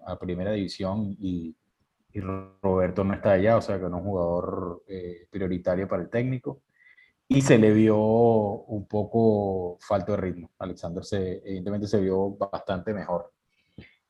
[0.05, 1.55] a primera división y,
[2.61, 6.09] Roberto no está allá, o sea que no es un jugador eh, prioritario para el
[6.09, 6.63] técnico.
[7.27, 10.51] Y se le vio un poco falto de ritmo.
[10.57, 13.31] Alexander se, evidentemente se vio bastante mejor.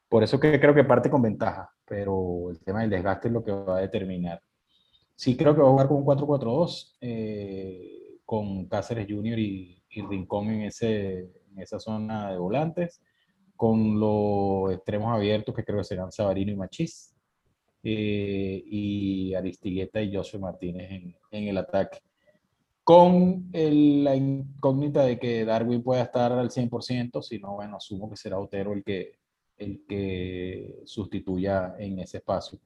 [0.10, 3.44] Por eso que creo que parte con ventaja, pero el tema del desgaste es lo
[3.44, 4.42] que va a determinar.
[5.16, 10.02] Sí creo que va a jugar con un 4-4-2, eh, con Cáceres Junior y, y
[10.02, 13.02] Rincón en, ese, en esa zona de volantes
[13.60, 17.14] con los extremos abiertos que creo que serán Sabarino y Machís,
[17.84, 22.00] eh, y Aristigueta y José Martínez en, en el ataque.
[22.86, 28.16] Con la incógnita de que Darwin pueda estar al 100%, si no, bueno, asumo que
[28.16, 29.19] será Otero el que,
[29.60, 32.60] el que sustituya en ese espacio.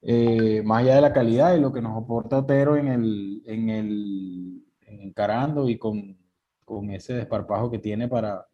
[0.00, 3.68] Eh, más allá de la calidad y lo que nos aporta Otero en el, en
[3.68, 6.16] el encarando y con,
[6.64, 8.46] con ese desparpajo que tiene para,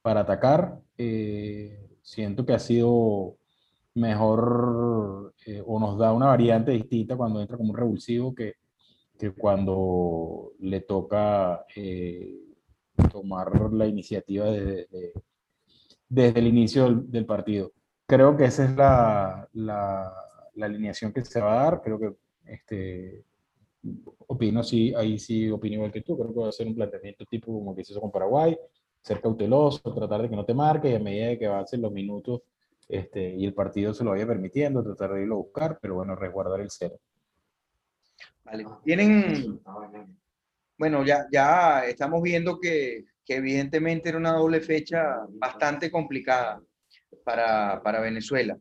[0.00, 0.80] para atacar.
[0.96, 3.36] Eh, siento que ha sido
[3.94, 8.54] mejor eh, o nos da una variante distinta cuando entra como un revulsivo que,
[9.18, 12.38] que cuando le toca eh,
[13.10, 15.12] tomar la iniciativa desde,
[16.12, 17.72] desde el inicio del, partido.
[18.06, 20.12] Creo que esa es la, la,
[20.54, 21.82] la, alineación que se va a dar.
[21.82, 23.24] Creo que este,
[24.26, 26.18] opino, sí, ahí sí opino igual que tú.
[26.18, 28.56] Creo que va a ser un planteamiento tipo como que se hizo con Paraguay
[29.02, 31.92] ser cauteloso, tratar de que no te marque y a medida de que avancen los
[31.92, 32.42] minutos
[32.88, 36.14] este, y el partido se lo vaya permitiendo, tratar de irlo a buscar, pero bueno,
[36.14, 37.00] resguardar el cero.
[38.44, 38.64] Vale.
[38.84, 39.60] Tienen,
[40.78, 46.62] bueno, ya, ya estamos viendo que, que evidentemente era una doble fecha bastante complicada
[47.24, 48.58] para, para Venezuela.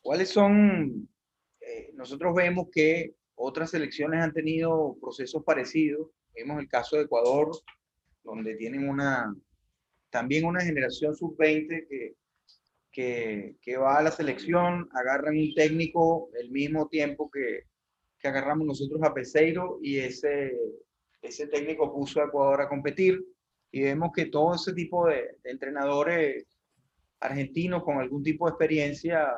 [0.00, 1.08] ¿Cuáles son?
[1.60, 6.08] Eh, nosotros vemos que otras selecciones han tenido procesos parecidos.
[6.34, 7.50] Vemos el caso de Ecuador,
[8.22, 9.34] donde tienen una,
[10.10, 12.14] también una generación sub-20 que,
[12.92, 17.64] que, que, va a la selección, agarran un técnico el mismo tiempo que,
[18.18, 20.52] que agarramos nosotros a Peseiro y ese,
[21.22, 23.24] ese técnico puso a Ecuador a competir
[23.70, 26.46] y vemos que todo ese tipo de, de entrenadores
[27.20, 29.28] argentinos con algún tipo de experiencia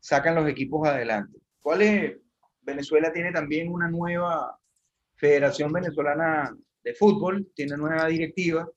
[0.00, 1.38] sacan los equipos adelante.
[1.60, 2.16] ¿Cuál es?
[2.62, 4.58] Venezuela tiene también una nueva
[5.16, 8.68] Federación Venezolana de Fútbol, tiene nueva directiva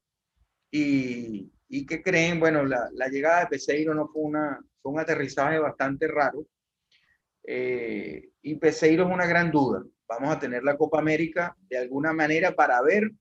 [0.71, 4.99] y, y que creen, bueno, la, la, llegada de Peseiro no fue, una, fue un
[4.99, 6.45] aterrizaje bastante raro
[7.43, 9.83] eh, y Peseiro es una gran duda.
[10.07, 13.11] Vamos a tener la Copa América de alguna manera para ver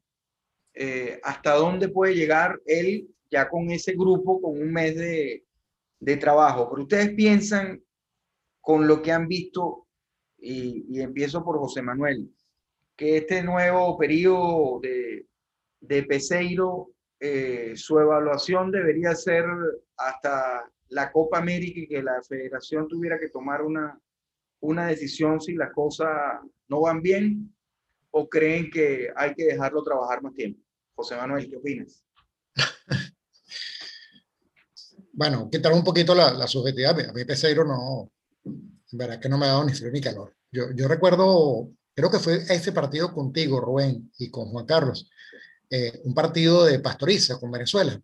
[0.74, 5.44] eh, hasta dónde puede llegar él ya con ese grupo, con un mes de,
[6.00, 6.68] de trabajo.
[6.70, 7.82] Pero ustedes piensan
[8.60, 9.86] con lo que han visto,
[10.38, 12.34] y, empiezo por José Manuel,
[12.96, 15.26] que este nuevo periodo de,
[15.80, 19.44] de Peseiro, eh, su evaluación debería ser
[19.96, 23.98] hasta la Copa América y que la federación tuviera que tomar una,
[24.60, 27.54] una decisión si las cosas no van bien
[28.10, 30.60] o creen que hay que dejarlo trabajar más tiempo.
[30.94, 32.02] José Manuel, ¿qué opinas?
[35.12, 36.98] bueno, quitar un poquito la, la subjetividad.
[37.08, 38.10] A mí Peseiro no,
[38.92, 40.34] verá que no me ha dado ni frío ni calor.
[40.50, 45.08] Yo, yo recuerdo, creo que fue ese partido contigo, Rubén, y con Juan Carlos,
[45.70, 48.00] eh, un partido de pastoriza con Venezuela.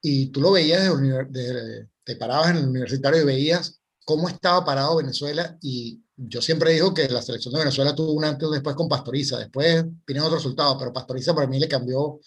[0.00, 4.64] Y tú lo veías, de, de, te parabas en el universitario y veías cómo estaba
[4.64, 8.52] parado Venezuela y yo siempre digo que la selección de Venezuela tuvo un antes y
[8.52, 12.20] después con Pastoriza, después vienen otros resultados, pero Pastoriza para mí le cambió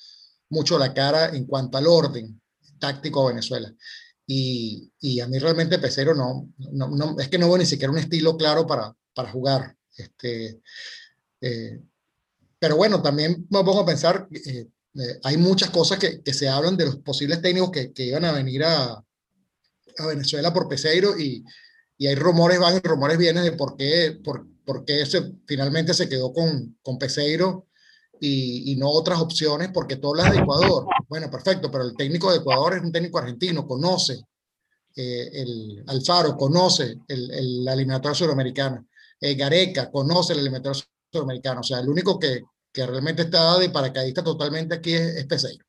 [0.49, 2.41] mucho la cara en cuanto al orden
[2.79, 3.73] táctico a Venezuela.
[4.25, 7.91] Y, y, a mí realmente Pecero no, no, no, es que no veo ni siquiera
[7.91, 9.75] un estilo claro para, para jugar.
[9.97, 10.61] Este,
[11.41, 11.81] eh,
[12.57, 16.47] pero bueno, también me pongo a pensar, eh, eh, hay muchas cosas que, que, se
[16.47, 21.19] hablan de los posibles técnicos que, que iban a venir a, a Venezuela por Peseiro
[21.19, 21.43] y,
[22.01, 25.93] y, hay rumores van y rumores vienen de por qué, por, por qué se, finalmente
[25.93, 27.67] se quedó con, con Peseiro
[28.19, 30.87] y, y, no otras opciones, porque tú hablas de Ecuador.
[31.07, 34.23] Bueno, perfecto, pero el técnico de Ecuador es un técnico argentino, conoce
[34.95, 38.83] eh, el Alfaro, conoce el, el, la eliminatoria sudamericana.
[39.19, 41.59] Eh, Gareca conoce el eliminatoria sudamericana.
[41.59, 42.41] O sea, el único que,
[42.73, 45.65] que realmente está de paracaidista totalmente aquí es, es Peseiro.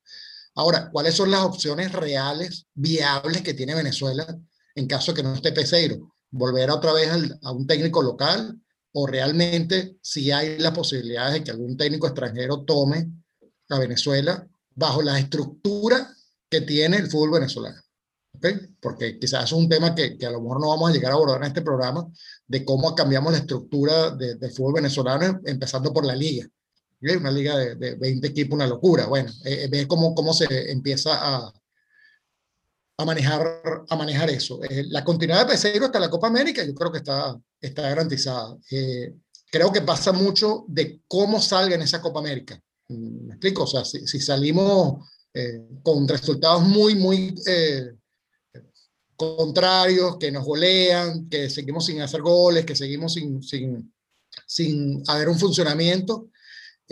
[0.54, 4.26] Ahora, ¿cuáles son las opciones reales, viables que tiene Venezuela
[4.74, 6.12] en caso de que no esté Peseiro?
[6.32, 8.58] ¿Volver otra vez al, a un técnico local?
[8.92, 13.10] o realmente si hay la posibilidad de que algún técnico extranjero tome
[13.70, 16.14] a Venezuela bajo la estructura
[16.48, 17.80] que tiene el fútbol venezolano.
[18.34, 18.54] ¿Okay?
[18.80, 21.14] Porque quizás es un tema que, que, a lo mejor no vamos a llegar a
[21.14, 22.06] abordar en este programa,
[22.46, 26.46] de cómo cambiamos la estructura del de fútbol venezolano, empezando por la liga.
[26.96, 27.16] ¿Okay?
[27.16, 29.06] Una liga de, de, 20 equipos, una locura.
[29.06, 31.52] Bueno, eh, ve cómo, cómo se empieza a,
[33.02, 34.62] a manejar, a manejar eso.
[34.64, 38.56] Eh, la continuidad de Peseiro hasta la Copa América yo creo que está, está garantizada.
[38.70, 39.14] Eh,
[39.50, 42.60] creo que pasa mucho de cómo salga en esa Copa América.
[42.88, 43.64] Mm, ¿Me explico?
[43.64, 47.34] O sea, si, salimos eh, con resultados muy, muy
[49.16, 53.94] contrarios, que nos golean, que seguimos sin hacer goles, que seguimos sin, sin,
[54.46, 56.30] sin haber un funcionamiento,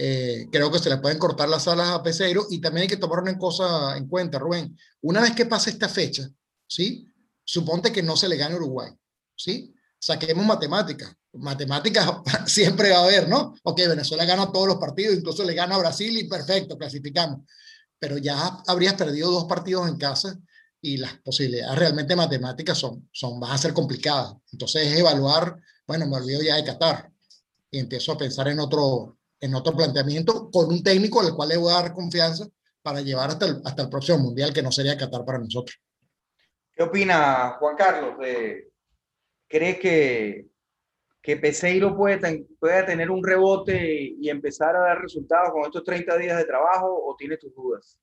[0.02, 2.96] eh, creo que se le pueden cortar las alas a Peseiro y también hay que
[2.96, 4.74] tomar una cosa en cuenta, Rubén.
[5.02, 6.26] Una vez que pase esta fecha,
[6.66, 7.06] ¿sí?
[7.44, 8.90] Suponte que no se le gane a Uruguay,
[9.36, 9.74] ¿sí?
[9.98, 11.12] Saquemos matemáticas.
[11.34, 12.10] Matemáticas
[12.46, 13.54] siempre va a haber, ¿no?
[13.62, 17.40] Ok, Venezuela gana todos los partidos, incluso le gana a Brasil y perfecto, clasificamos.
[17.98, 20.34] Pero ya habrías perdido dos partidos en casa
[20.80, 24.32] y las posibilidades realmente matemáticas son, son, van a ser complicadas.
[24.50, 27.12] Entonces es evaluar, bueno, me olvido ya de Qatar
[27.70, 31.56] y empiezo a pensar en otro, en otro planteamiento con un técnico al cual le
[31.56, 32.46] voy a dar confianza
[32.82, 35.78] para llevar hasta el, hasta el próximo mundial, que no sería Qatar para nosotros.
[36.72, 38.18] ¿Qué opina Juan Carlos?
[38.18, 38.70] De,
[39.48, 40.46] ¿Cree que,
[41.20, 46.16] que Peseiro puede, puede tener un rebote y empezar a dar resultados con estos 30
[46.18, 47.98] días de trabajo o tiene tus dudas?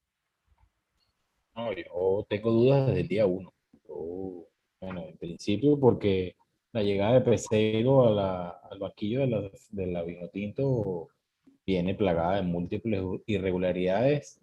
[1.55, 3.53] No, yo tengo dudas desde el día uno.
[3.87, 4.47] Yo,
[4.79, 6.35] bueno, en principio porque
[6.71, 11.09] la llegada de Peseiro a la, al banquillo de la, de la Vinotinto
[11.67, 14.41] viene plagada de múltiples irregularidades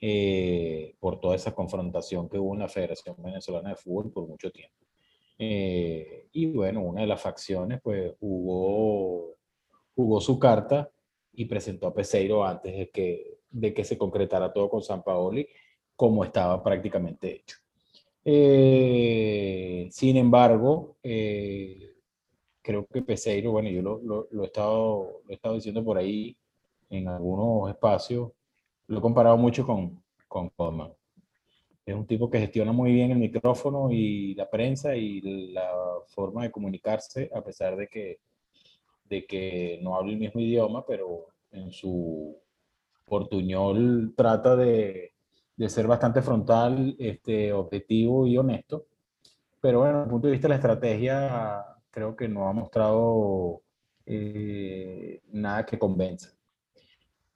[0.00, 4.50] eh, por toda esa confrontación que hubo en la Federación Venezolana de Fútbol por mucho
[4.52, 4.76] tiempo.
[5.38, 9.34] Eh, y bueno, una de las facciones pues jugó,
[9.96, 10.90] jugó su carta
[11.32, 15.48] y presentó a Peseiro antes de que, de que se concretara todo con San Paoli,
[15.96, 17.56] como estaba prácticamente hecho.
[18.26, 21.94] Eh, sin embargo, eh,
[22.60, 25.96] creo que Peseiro, bueno, yo lo, lo, lo, he estado, lo he estado diciendo por
[25.96, 26.36] ahí
[26.90, 28.32] en algunos espacios,
[28.86, 30.92] lo he comparado mucho con, con Coleman.
[31.84, 35.20] es un tipo que gestiona muy bien el micrófono y la prensa y
[35.52, 35.70] la
[36.08, 38.20] forma de comunicarse, a pesar de que,
[39.04, 42.36] de que no habla el mismo idioma, pero en su
[43.04, 45.12] portuñol trata de,
[45.58, 48.86] de ser bastante frontal, este, objetivo y honesto.
[49.60, 53.62] Pero bueno, desde el punto de vista de la estrategia, creo que no ha mostrado
[54.06, 56.37] eh, nada que convenza.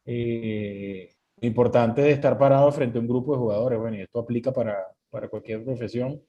[0.05, 4.53] Eh, importante de estar parado frente a un grupo de jugadores, bueno, y esto aplica
[4.53, 4.77] para,
[5.11, 6.21] para cualquier profesión,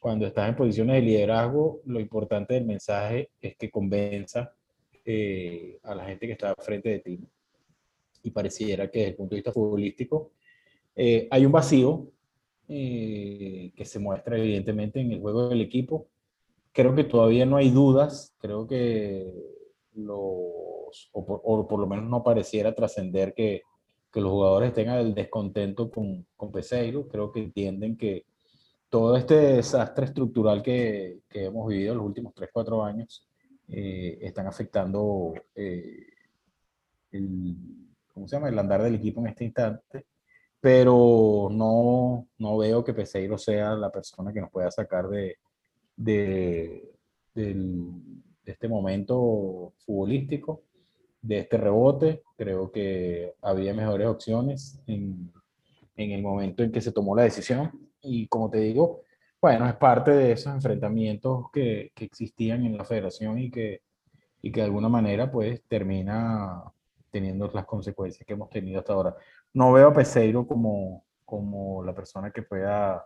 [0.00, 4.54] cuando estás en posiciones de liderazgo, lo importante del mensaje es que convenza
[5.04, 7.20] eh, a la gente que está frente de ti.
[8.22, 10.32] Y pareciera que desde el punto de vista futbolístico
[10.96, 12.10] eh, hay un vacío
[12.66, 16.08] eh, que se muestra evidentemente en el juego del equipo.
[16.72, 19.30] Creo que todavía no hay dudas, creo que
[20.04, 23.62] los, o por, o por lo menos no pareciera trascender que,
[24.12, 27.08] que los jugadores tengan el descontento con, con Peseiro.
[27.08, 28.24] Creo que entienden que
[28.88, 33.26] todo este desastre estructural que, que hemos vivido los últimos 3, 4 años
[33.68, 36.06] eh, están afectando eh,
[37.12, 37.56] el,
[38.12, 38.48] ¿cómo se llama?
[38.48, 40.06] el andar del equipo en este instante.
[40.60, 45.38] Pero no, no veo que Peseiro sea la persona que nos pueda sacar de,
[45.96, 46.92] de,
[47.32, 50.62] del, de este momento futbolístico
[51.22, 52.22] de este rebote.
[52.36, 55.32] Creo que había mejores opciones en,
[55.96, 57.70] en, el momento en que se tomó la decisión.
[58.02, 59.02] Y como te digo,
[59.40, 63.82] bueno, es parte de esos enfrentamientos que, que existían en la federación y que,
[64.42, 66.62] y que de alguna manera pues termina
[67.10, 69.16] teniendo las consecuencias que hemos tenido hasta ahora.
[69.52, 73.04] No veo a Peseiro como, como la persona que pueda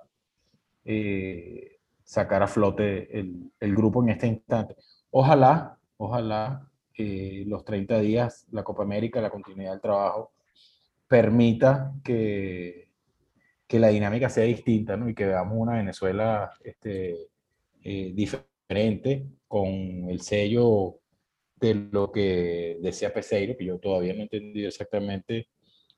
[0.85, 4.77] eh, sacar a flote el, el grupo en este instante.
[5.17, 10.33] Ojalá, ojalá eh, los 30 días, la Copa América, la continuidad del trabajo,
[11.07, 12.89] permita que,
[13.69, 15.09] que la dinámica sea distinta ¿no?
[15.09, 17.29] y que veamos una Venezuela este,
[17.85, 19.71] eh, diferente, con
[20.09, 20.97] el sello
[21.61, 25.47] de lo que decía Peseiro, que yo todavía no he entendido exactamente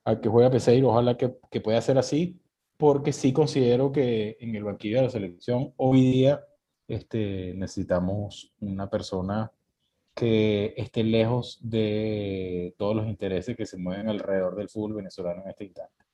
[0.05, 2.39] a qué juega Peseiro, ojalá que, que pueda ser así,
[2.77, 6.45] porque sí considero que en el banquillo de la selección hoy día
[6.89, 9.51] este, necesitamos una persona
[10.15, 15.51] que esté lejos de todos los intereses que se mueven alrededor del fútbol venezolano en
[15.51, 16.05] este instante.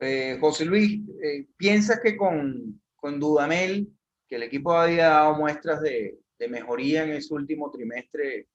[0.00, 3.88] Eh, José Luis, eh, ¿piensas que con, con Dudamel,
[4.28, 8.46] que el equipo había dado muestras de, de mejoría en ese último trimestre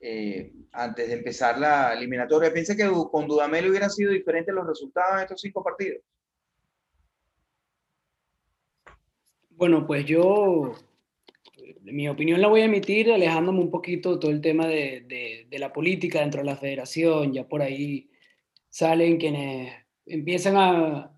[0.00, 5.16] eh, antes de empezar la eliminatoria, ¿piensas que con Dudamel hubieran sido diferentes los resultados
[5.16, 6.02] en estos cinco partidos?
[9.56, 10.74] Bueno, pues yo
[11.80, 15.72] mi opinión la voy a emitir alejándome un poquito de todo el tema de, la
[15.72, 17.32] política dentro de la federación.
[17.32, 18.10] Ya por ahí
[18.68, 19.72] salen quienes
[20.04, 21.12] empiezan a,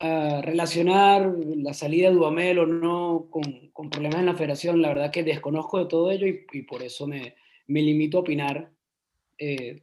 [0.00, 4.80] relacionar la salida de Dudamel o no con, problemas en la federación.
[4.80, 7.34] La verdad que desconozco de todo ello y, por eso me,
[7.66, 8.70] me, limito a opinar
[9.36, 9.82] eh,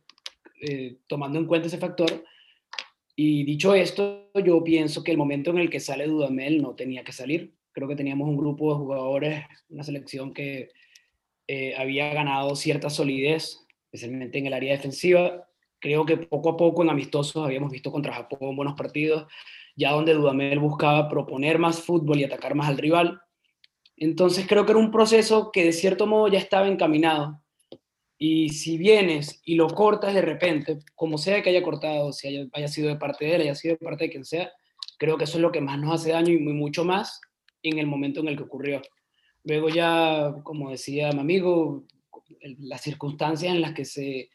[0.61, 2.23] eh, tomando en cuenta ese factor.
[3.17, 7.03] Y dicho esto, yo pienso que el momento en el que sale Dudamel no tenía
[7.03, 10.69] que salir creo que teníamos un grupo de jugadores, una selección que
[11.45, 15.45] eh, había ganado cierta solidez, especialmente en el área defensiva.
[15.79, 19.27] Creo que poco a poco en amistosos habíamos visto contra Japón buenos partidos,
[19.75, 23.19] ya donde Dudamel buscaba proponer más fútbol y atacar más al rival.
[23.97, 27.41] Entonces creo que era un proceso que de cierto modo ya estaba encaminado.
[28.17, 32.47] Y si vienes y lo cortas de repente, como sea que haya cortado, si haya,
[32.53, 34.49] haya sido de parte de él, haya sido de parte de quien sea,
[34.97, 37.19] creo que eso es lo que más nos hace daño y muy, mucho más
[37.69, 38.81] en el momento en el que ocurrió.
[39.43, 41.85] Luego ya, como decía mi amigo,
[42.59, 44.29] las circunstancias en las que se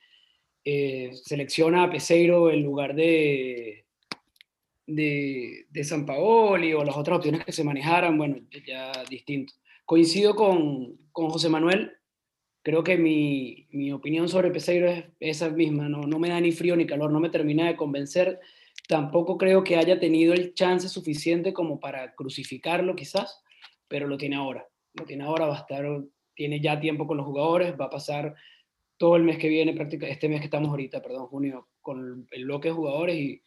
[0.65, 3.87] eh, selecciona a Peseiro en lugar de,
[4.87, 9.55] de, de San Paoli o las otras opciones que se manejaran, bueno, ya distinto.
[9.85, 11.93] Coincido con, con José Manuel,
[12.63, 16.53] creo que mi, mi, opinión sobre Peseiro es esa misma, no, no me da ni
[16.53, 18.39] frío ni calor, no me termina de convencer
[18.89, 23.43] Tampoco creo que haya tenido el chance suficiente como para crucificarlo quizás,
[23.89, 24.67] pero lo tiene ahora.
[24.95, 25.85] Lo tiene ahora, va a estar,
[26.35, 28.35] tiene ya tiempo con los jugadores, va a pasar
[28.97, 32.69] todo el mes que viene, este mes que estamos ahorita, perdón, junio, con el bloque
[32.69, 33.43] de jugadores y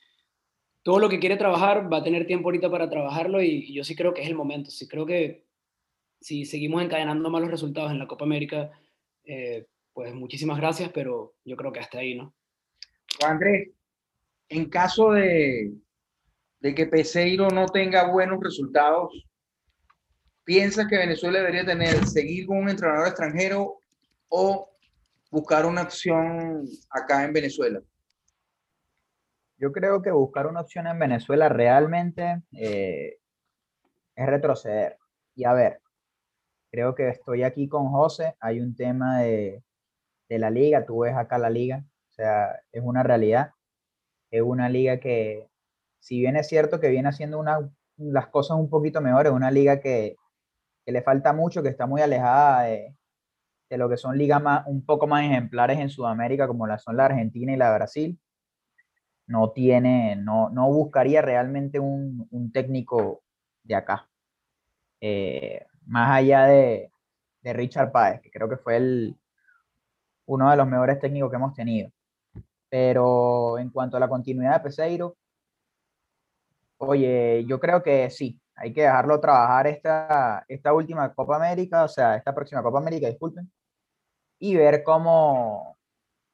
[0.82, 3.84] todo lo que quiere trabajar va a tener tiempo ahorita para trabajarlo y, y yo
[3.84, 4.72] sí creo que es el momento.
[4.72, 5.46] Sí creo que
[6.24, 8.72] si seguimos encadenando malos resultados en la Copa América,
[9.26, 12.34] eh, pues muchísimas gracias, pero yo creo que hasta ahí, ¿no?
[13.26, 13.70] Andrés,
[14.54, 15.74] en caso de,
[16.62, 19.12] que Peseiro no tenga buenos resultados,
[20.44, 23.80] ¿piensas que Venezuela debería tener, seguir con un entrenador extranjero
[24.30, 24.70] o
[25.32, 27.82] buscar una opción acá en Venezuela?
[29.58, 33.18] Yo creo que buscar una opción en Venezuela realmente eh,
[34.16, 34.98] es retroceder.
[35.36, 35.82] Y a ver,
[36.70, 39.64] creo que estoy aquí con José, hay un tema de
[40.30, 43.52] la liga, tú ves acá la liga, o sea, es una realidad,
[44.38, 45.50] es una liga que,
[46.00, 49.80] si bien es cierto que viene haciendo una, las cosas un poquito mejores, una liga
[49.80, 50.18] que,
[50.86, 52.96] que le falta mucho, que está muy alejada de,
[53.70, 56.98] de lo que son ligas más, un poco más ejemplares en Sudamérica, como la son
[56.98, 58.20] la Argentina y la Brasil,
[59.28, 63.24] no tiene, no, no buscaría realmente un, un técnico
[63.64, 64.10] de acá.
[65.02, 66.92] Eh, más allá de,
[67.42, 69.14] de, Richard Páez, que creo que fue
[70.26, 71.92] uno de los mejores técnicos que hemos tenido.
[72.74, 75.16] Pero en cuanto a la continuidad de Peseiro,
[76.78, 81.88] oye, yo creo que sí, hay que dejarlo trabajar esta, esta última Copa América, o
[81.88, 83.52] sea, esta próxima Copa América, disculpen,
[84.40, 85.78] y ver cómo,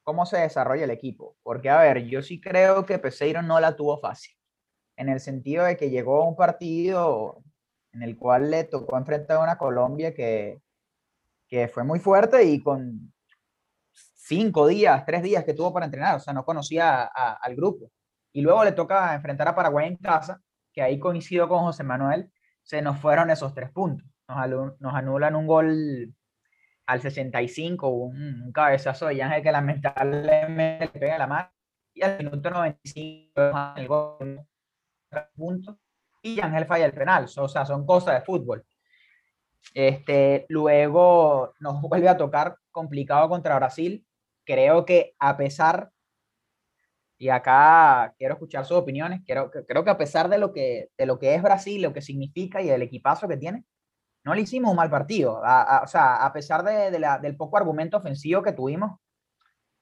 [0.02, 1.36] cómo se desarrolla el equipo.
[1.42, 4.34] Porque, a ver, yo sí creo que Peseiro no la tuvo fácil,
[4.96, 7.42] en el sentido de que llegó a un partido
[7.92, 10.62] en el cual le tocó enfrentar a una Colombia que,
[11.48, 13.12] que fue muy fuerte y con
[14.30, 17.90] cinco días, tres días que tuvo para entrenar, o sea, no conocía al grupo.
[18.32, 20.40] Y luego le toca enfrentar a Paraguay en casa,
[20.72, 22.30] que ahí coincido con José Manuel,
[22.62, 24.06] se nos fueron esos tres puntos.
[24.28, 26.14] Nos, nos anulan un gol
[26.86, 31.50] al 65, un, un cabezazo de Ángel que lamentablemente le pega la mano,
[31.92, 34.46] y al minuto 95 el gol
[35.34, 35.80] punto,
[36.22, 38.64] y Ángel falla el penal, o sea, son cosas de fútbol.
[39.74, 44.06] Este, luego nos vuelve a tocar complicado contra Brasil.
[44.44, 45.90] Creo que a pesar,
[47.18, 51.06] y acá quiero escuchar sus opiniones, creo, creo que a pesar de lo que, de
[51.06, 53.64] lo que es Brasil, lo que significa y el equipazo que tiene,
[54.24, 55.40] no le hicimos un mal partido.
[55.40, 58.98] o sea, a pesar de, del poco argumento ofensivo que tuvimos,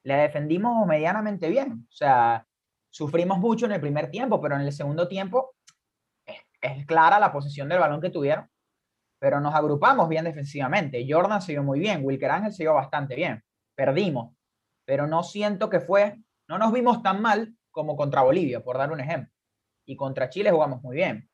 [0.04, 1.86] le defendimos medianamente bien.
[1.88, 2.46] O sea,
[2.90, 5.54] sufrimos mucho en el primer tiempo, pero en el segundo tiempo
[6.26, 8.48] es, es clara la posición del balón que tuvieron.
[9.20, 11.04] Pero nos agrupamos bien defensivamente.
[11.08, 13.42] Jordan se vio muy bien, Wilker Ángel se vio bastante bien.
[13.74, 14.34] Perdimos,
[14.88, 16.16] pero no siento que fue,
[16.48, 19.30] no nos vimos tan mal como contra Bolivia, por dar un ejemplo.
[19.84, 21.28] Y contra Chile jugamos muy bien.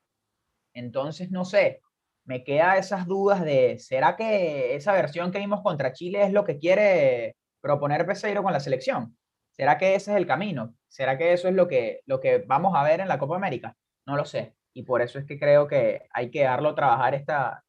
[0.72, 1.80] Entonces, no sé,
[2.24, 6.44] me queda esas dudas de, ¿será que esa versión que vimos contra Chile es lo
[6.44, 9.16] que quiere proponer Peseiro con la selección?
[9.52, 10.74] ¿Será que ese es el camino?
[10.88, 13.76] ¿Será que eso es lo que, lo que vamos a ver en la Copa América?
[14.04, 14.56] No lo sé.
[14.72, 17.62] Y por eso es que creo que hay que darlo trabajar esta,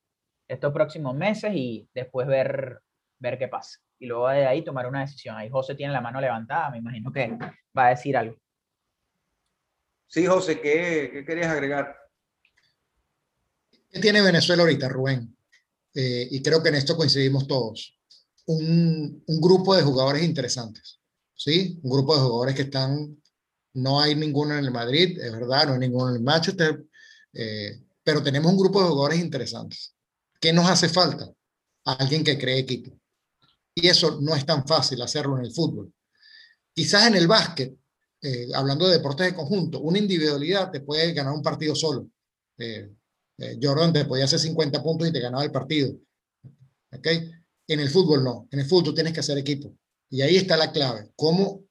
[0.48, 2.82] estos próximos meses y después ver,
[3.20, 3.85] ver qué pasa.
[4.00, 5.36] Y luego de ahí tomar una decisión.
[5.38, 7.38] Ahí José tiene la mano levantada, me imagino que
[7.78, 8.36] va a decir algo.
[10.08, 11.96] Sí, José, ¿qué, qué querías agregar?
[13.90, 15.36] ¿Qué tiene Venezuela ahorita, Rubén?
[15.94, 17.98] Eh, y creo que en esto coincidimos todos.
[18.48, 21.00] Un, un, grupo de jugadores interesantes,
[21.34, 21.80] ¿sí?
[21.82, 23.18] Un grupo de jugadores que están,
[23.74, 26.86] no hay ninguno en el Madrid, es verdad, no hay ninguno en el Manchester,
[27.34, 29.96] eh, pero tenemos un grupo de jugadores interesantes.
[30.40, 31.32] ¿Qué nos hace falta?
[31.86, 32.92] Alguien que cree equipo.
[33.76, 35.94] Y eso no es tan fácil hacerlo en el fútbol.
[36.74, 37.78] Quizás en el básquet,
[38.22, 42.08] eh, hablando de deportes de conjunto, una individualidad te puede ganar un partido solo.
[42.58, 42.90] Eh,
[43.38, 45.94] eh, Jordan te podía hacer 50 puntos y te ganaba el partido.
[46.92, 47.08] ¿Ok?
[47.68, 48.48] En el fútbol no.
[48.50, 49.76] En el fútbol tienes que hacer equipo.
[50.10, 51.12] Y ahí está la clave.
[51.16, 51.64] ¿Cómo,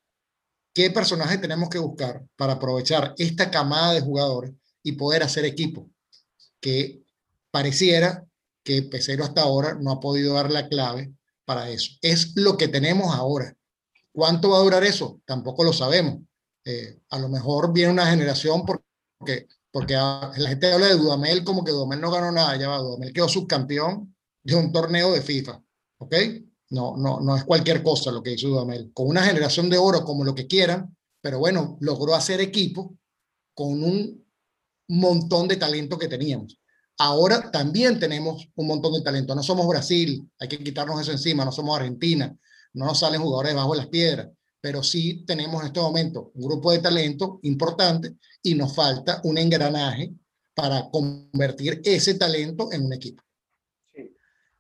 [0.74, 4.52] qué personaje tenemos que buscar para aprovechar esta camada de jugadores
[4.82, 5.90] y poder hacer equipo?
[6.60, 7.02] Que
[7.50, 8.26] pareciera
[8.62, 11.92] que Pesero hasta ahora no ha podido dar la clave para eso.
[12.02, 13.56] Es lo que tenemos ahora.
[14.12, 15.20] ¿Cuánto va a durar eso?
[15.24, 16.20] Tampoco lo sabemos.
[16.64, 21.64] Eh, a lo mejor viene una generación porque porque la gente habla de Dudamel como
[21.64, 24.14] que Dudamel no ganó nada, ya va, Dudamel quedó subcampeón
[24.44, 25.60] de un torneo de FIFA,
[25.98, 26.14] ¿ok?
[26.70, 30.04] No, no, no es cualquier cosa lo que hizo Dudamel, con una generación de oro
[30.04, 32.96] como lo que quieran, pero bueno, logró hacer equipo
[33.52, 34.24] con un
[34.86, 36.56] montón de talento que teníamos.
[36.98, 41.44] Ahora también tenemos un montón de talento, no somos Brasil, hay que quitarnos eso encima,
[41.44, 42.36] no somos Argentina,
[42.74, 44.28] no nos salen jugadores bajo las piedras,
[44.60, 49.38] pero sí tenemos en este momento un grupo de talento importante y nos falta un
[49.38, 50.12] engranaje
[50.54, 53.22] para convertir ese talento en un equipo.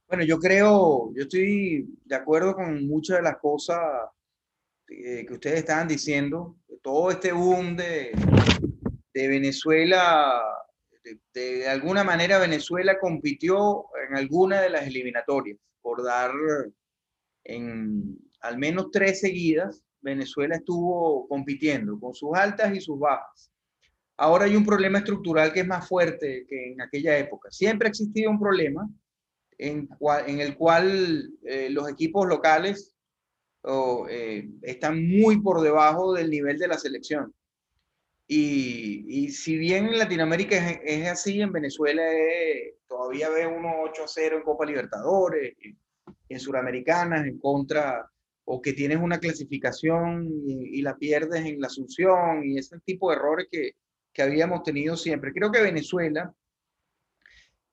[0.08, 3.78] Bueno, yo creo, yo estoy de acuerdo con muchas de las cosas
[4.86, 6.56] que, ustedes estaban diciendo.
[6.82, 8.12] Todo este boom de
[9.14, 10.42] Venezuela,
[11.34, 16.32] de, alguna manera Venezuela compitió en alguna de las eliminatorias, por dar
[17.44, 23.50] en al menos tres seguidas, Venezuela estuvo compitiendo con sus altas y sus bajas.
[24.18, 27.50] Ahora hay un problema estructural que es más fuerte que en aquella época.
[27.50, 28.88] Siempre ha existido un problema
[29.56, 29.88] en,
[30.40, 32.94] el cual eh, los equipos locales
[34.10, 37.34] eh, están muy por debajo del nivel de la selección.
[38.26, 42.02] Y, si bien en Latinoamérica es, así, en Venezuela
[42.88, 45.78] todavía ve uno 8 a 0 en Copa Libertadores, en,
[46.28, 48.10] en Suramericanas, en contra,
[48.46, 53.16] o que tienes una clasificación y, la pierdes en la Asunción y ese tipo de
[53.16, 53.72] errores que,
[54.12, 55.32] que habíamos tenido siempre.
[55.32, 56.34] Creo que Venezuela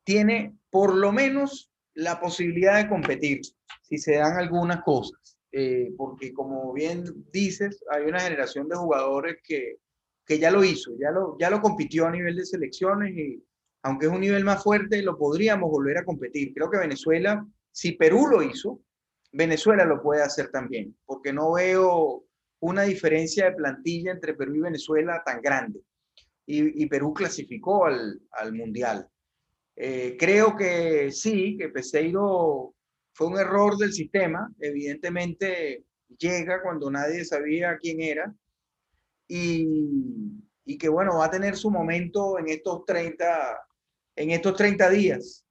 [0.03, 3.41] tiene por lo menos la posibilidad de competir
[3.81, 5.37] si se dan algunas cosas.
[5.53, 9.77] Eh, porque como bien dices, hay una generación de jugadores que,
[10.25, 13.43] que ya lo hizo, ya lo, ya lo compitió a nivel de selecciones y
[13.83, 16.53] aunque es un nivel más fuerte, lo podríamos volver a competir.
[16.53, 18.79] Creo que Venezuela, si Perú lo hizo,
[19.31, 22.25] Venezuela lo puede hacer también, porque no veo
[22.59, 25.81] una diferencia de plantilla entre Perú y Venezuela tan grande.
[26.45, 29.07] Y, Perú clasificó al, al Mundial.
[29.75, 32.75] Eh, creo que sí, que Peseiro
[33.13, 34.51] fue un error del sistema.
[34.59, 35.85] Evidentemente
[36.17, 38.35] llega cuando nadie sabía quién era.
[39.33, 43.59] Y, que bueno, va a tener su momento en estos 30,
[44.15, 45.45] en estos 30 días.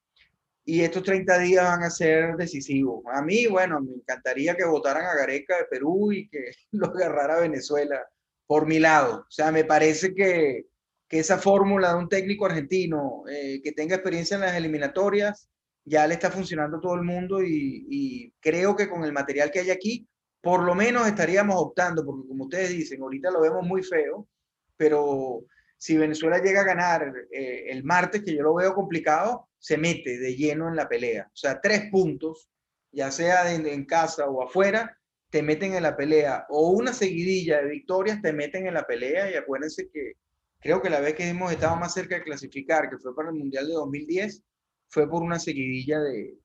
[0.65, 3.03] Y estos 30 días van a ser decisivos.
[3.13, 7.41] A mí, bueno, me encantaría que votaran a Gareca de Perú y que lo agarrara
[7.41, 8.01] Venezuela
[8.47, 9.21] por mi lado.
[9.21, 10.67] O sea, me parece que,
[11.09, 15.49] que esa fórmula de un técnico argentino eh, que tenga experiencia en las eliminatorias
[15.85, 19.61] ya le está funcionando a todo el mundo y, creo que con el material que
[19.61, 20.09] hay aquí,
[20.41, 24.29] por lo menos estaríamos optando, porque como ustedes dicen, ahorita lo vemos muy feo,
[24.77, 25.45] pero
[25.77, 30.19] si Venezuela llega a ganar eh, el martes, que yo lo veo complicado, se mete
[30.19, 31.27] de lleno en la pelea.
[31.27, 32.51] O sea, tres puntos,
[32.93, 34.99] ya sea en casa o afuera,
[35.31, 36.47] te meten en la pelea.
[36.49, 40.15] O una seguidilla de victorias te meten en la pelea y acuérdense que
[40.61, 43.35] Creo que la vez que hemos estado más cerca de clasificar, que fue para el
[43.35, 44.43] Mundial de 2010,
[44.89, 46.37] fue por una seguidilla de,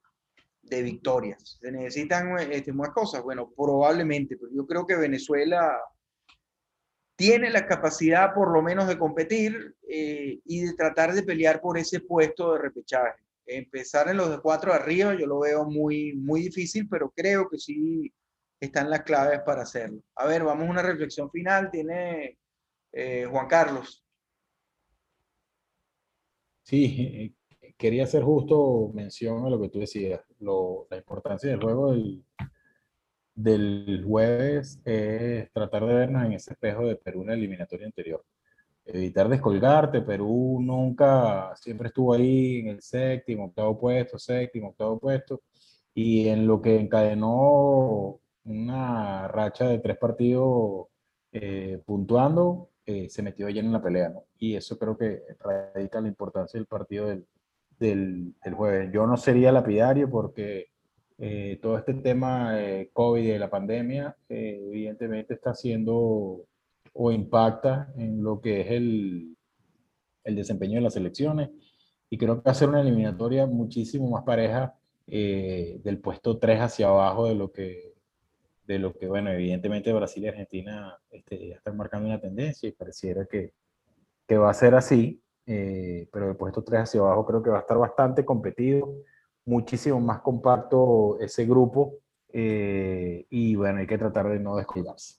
[0.65, 1.57] de victorias.
[1.61, 3.23] ¿Se necesitan este, más cosas?
[3.23, 5.79] Bueno, probablemente, pero yo creo que Venezuela
[7.15, 11.77] tiene la capacidad por lo menos de competir eh, y de tratar de pelear por
[11.77, 13.23] ese puesto de repechaje.
[13.45, 17.57] Empezar en los de cuatro arriba yo lo veo muy, muy difícil, pero creo que
[17.57, 18.11] sí
[18.59, 20.01] están las claves para hacerlo.
[20.15, 21.69] A ver, vamos a una reflexión final.
[21.71, 22.37] Tiene
[22.91, 24.03] eh, Juan Carlos.
[26.63, 27.33] Sí, eh,
[27.77, 31.93] quería hacer justo mención a lo que tú decías, la importancia del juego
[33.35, 38.23] del, jueves es tratar de vernos en ese espejo de Perú en la eliminatoria anterior.
[38.85, 45.41] Evitar descolgarte, Perú nunca, siempre estuvo ahí en el séptimo, octavo puesto, séptimo, octavo puesto,
[45.93, 50.87] y en lo que encadenó una racha de tres partidos
[51.31, 54.25] eh, puntuando, eh, se metió lleno en la pelea, ¿no?
[54.37, 57.25] Y eso creo que radica la importancia del partido del,
[57.79, 58.91] del, jueves.
[58.93, 60.67] Yo no sería lapidario porque
[61.17, 62.57] eh, todo este tema
[62.93, 66.45] COVID y de la pandemia eh, evidentemente está haciendo
[66.93, 69.35] o impacta en lo que es el,
[70.23, 71.49] el desempeño de las elecciones
[72.09, 74.75] y creo que ser una eliminatoria muchísimo más pareja
[75.07, 77.95] del puesto 3 hacia abajo de lo que
[78.67, 82.71] de lo que, bueno, evidentemente Brasil y Argentina este, ya están marcando una tendencia y
[82.71, 83.53] pareciera que,
[84.27, 87.57] que va a ser así, eh, pero el puesto 3 hacia abajo creo que va
[87.57, 88.93] a estar bastante competido,
[89.45, 91.99] muchísimo más compacto ese grupo
[92.33, 95.15] eh, y bueno, hay que tratar de no descuidarse.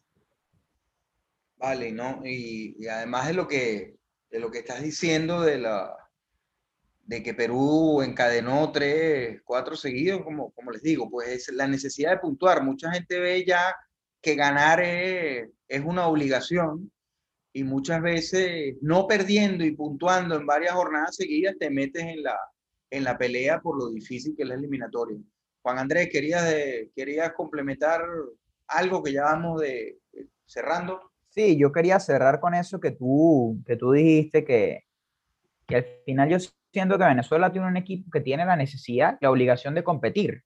[1.57, 2.21] Vale, ¿no?
[2.25, 3.97] Y, y, además de lo que,
[4.31, 5.97] de lo que estás diciendo de la,
[7.07, 12.11] de que Perú encadenó tres, cuatro seguidos, como, como les digo, pues es la necesidad
[12.11, 12.65] de puntuar.
[12.65, 13.75] Mucha gente ve ya
[14.21, 15.49] que ganar es,
[15.85, 16.91] una obligación
[17.57, 22.39] y muchas veces no perdiendo y puntuando en varias jornadas seguidas te metes en la,
[22.91, 25.17] en la pelea por lo difícil que es la eliminatoria.
[25.63, 26.45] Juan Andrés, ¿querías,
[26.95, 28.03] querías complementar
[28.67, 29.97] algo que ya vamos de,
[30.45, 31.01] cerrando?
[31.31, 34.85] Sí, yo quería cerrar con eso que tú, que tú dijiste, que,
[35.67, 36.37] que al final yo
[36.71, 40.45] siento que Venezuela tiene un equipo que tiene la necesidad la obligación de competir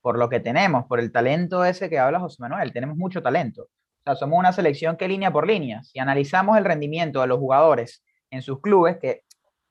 [0.00, 2.72] por lo que tenemos, por el talento ese que habla José Manuel.
[2.72, 3.68] Tenemos mucho talento.
[4.02, 5.82] O sea, somos una selección que línea por línea.
[5.84, 9.22] Si analizamos el rendimiento de los jugadores en sus clubes, que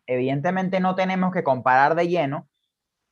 [0.07, 2.47] evidentemente no tenemos que comparar de lleno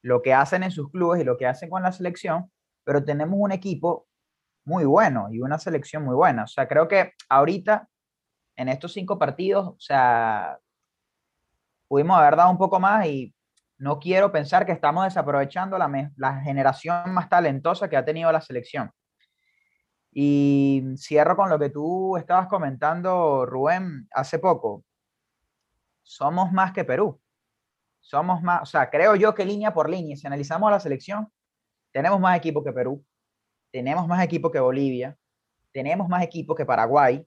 [0.01, 2.49] lo que hacen en sus clubes y lo que hacen con la selección,
[2.85, 4.07] pero tenemos un equipo
[4.63, 6.43] muy bueno y una selección muy buena.
[6.43, 7.89] O sea, creo que ahorita,
[8.55, 10.57] en estos cinco partidos, o sea,
[11.89, 13.35] pudimos haber dado un poco más y
[13.77, 18.41] no quiero pensar que estamos desaprovechando la, la generación más talentosa que ha tenido la
[18.41, 18.91] selección.
[20.11, 24.83] Y cierro con lo que tú estabas comentando, Rubén, hace poco.
[26.01, 27.19] Somos más que Perú.
[27.99, 31.31] Somos más, o sea, creo yo que línea por línea, si analizamos la selección,
[31.91, 33.05] tenemos más equipo que Perú,
[33.71, 35.17] tenemos más equipo que Bolivia,
[35.71, 37.25] tenemos más equipo que Paraguay,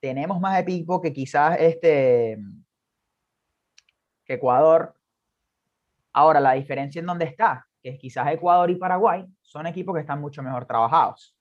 [0.00, 2.38] tenemos más equipo que quizás este,
[4.24, 4.94] que Ecuador.
[6.12, 10.20] Ahora, la diferencia en dónde está, que quizás Ecuador y Paraguay, son equipos que están
[10.20, 11.36] mucho mejor trabajados,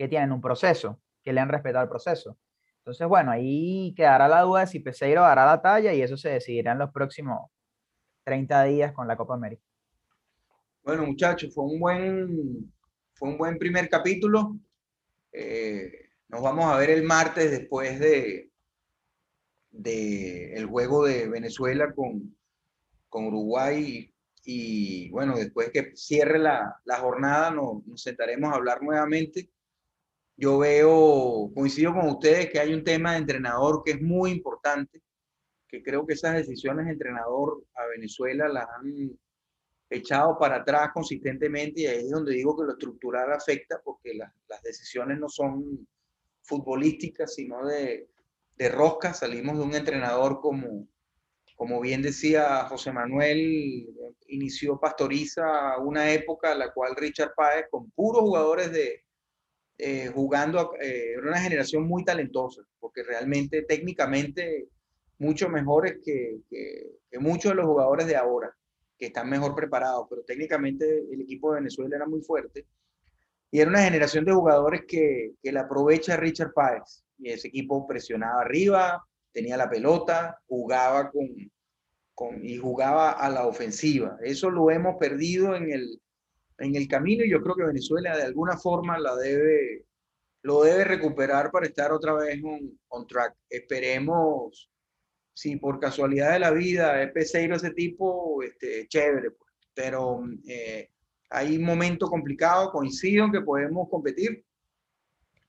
[0.00, 2.38] que tienen un proceso, que le han respetado el proceso.
[2.78, 6.30] Entonces, bueno, ahí quedará la duda de si Peseiro dará la talla y eso se
[6.30, 7.50] decidirá en los próximos
[8.24, 9.62] 30 días con la Copa América.
[10.82, 12.72] Bueno, muchachos, fue un buen,
[13.12, 14.56] fue un buen primer capítulo.
[15.32, 15.92] Eh,
[16.28, 18.50] nos vamos a ver el martes después de,
[19.70, 22.34] de el juego de Venezuela con,
[23.10, 24.10] con Uruguay
[24.46, 29.50] y, bueno, después que cierre la, la jornada nos, nos sentaremos a hablar nuevamente
[30.40, 35.02] yo veo, coincido con ustedes que hay un tema de entrenador que es muy importante,
[35.68, 39.18] que creo que esas decisiones de entrenador a Venezuela las han
[39.90, 44.62] echado para atrás consistentemente y ahí es donde digo que lo estructural afecta porque las
[44.62, 45.86] decisiones no son
[46.42, 48.08] futbolísticas, sino de,
[48.56, 49.12] de rosca.
[49.12, 50.88] Salimos de un entrenador como,
[51.54, 53.86] como bien decía José Manuel,
[54.28, 59.04] inició Pastoriza una época en la cual Richard Páez, con puros jugadores de,
[59.82, 64.68] eh, jugando, eh, era una generación muy talentosa, porque realmente técnicamente
[65.18, 68.54] mucho mejores que, que, muchos de los jugadores de ahora,
[68.98, 72.66] que están mejor preparados, pero técnicamente el equipo de Venezuela era muy fuerte.
[73.50, 77.04] Y era una generación de jugadores que, que la aprovecha Richard Páez.
[77.18, 81.28] Y ese equipo presionaba arriba, tenía la pelota, jugaba con,
[82.14, 84.18] con, y jugaba a la ofensiva.
[84.22, 85.99] Eso lo hemos perdido en el,
[86.60, 89.86] en el camino y yo creo que Venezuela de alguna forma la debe,
[90.42, 93.34] lo debe recuperar para estar otra vez on, on track.
[93.48, 94.70] Esperemos,
[95.34, 99.50] si por casualidad de la vida es Peseiro ese tipo, este, chévere, pues.
[99.74, 100.90] pero eh,
[101.30, 104.44] hay un momento complicado, coincido en que podemos competir,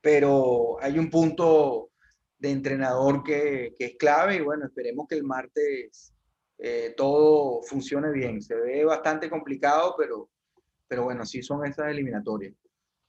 [0.01, 1.91] pero hay un punto
[2.39, 6.13] de entrenador que, que es clave y bueno, esperemos que el martes
[6.57, 8.41] eh, todo funcione bien.
[8.41, 10.29] Se ve bastante complicado, pero
[10.91, 12.53] pero bueno, sí son esas eliminatorias.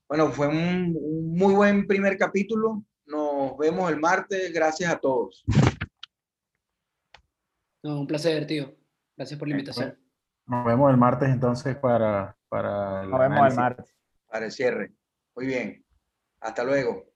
[0.08, 0.92] Bueno, fue un,
[1.36, 2.84] muy buen primer capítulo.
[3.06, 4.52] Nos vemos el martes.
[4.52, 5.44] Gracias a todos.
[7.82, 8.72] No, un placer, tío.
[9.16, 9.98] Gracias por la invitación.
[10.46, 12.38] Nos vemos el martes entonces para...
[12.48, 13.96] para Nos vemos el martes.
[14.28, 14.94] Para el cierre.
[15.34, 15.84] Muy bien.
[16.40, 17.11] Hasta luego.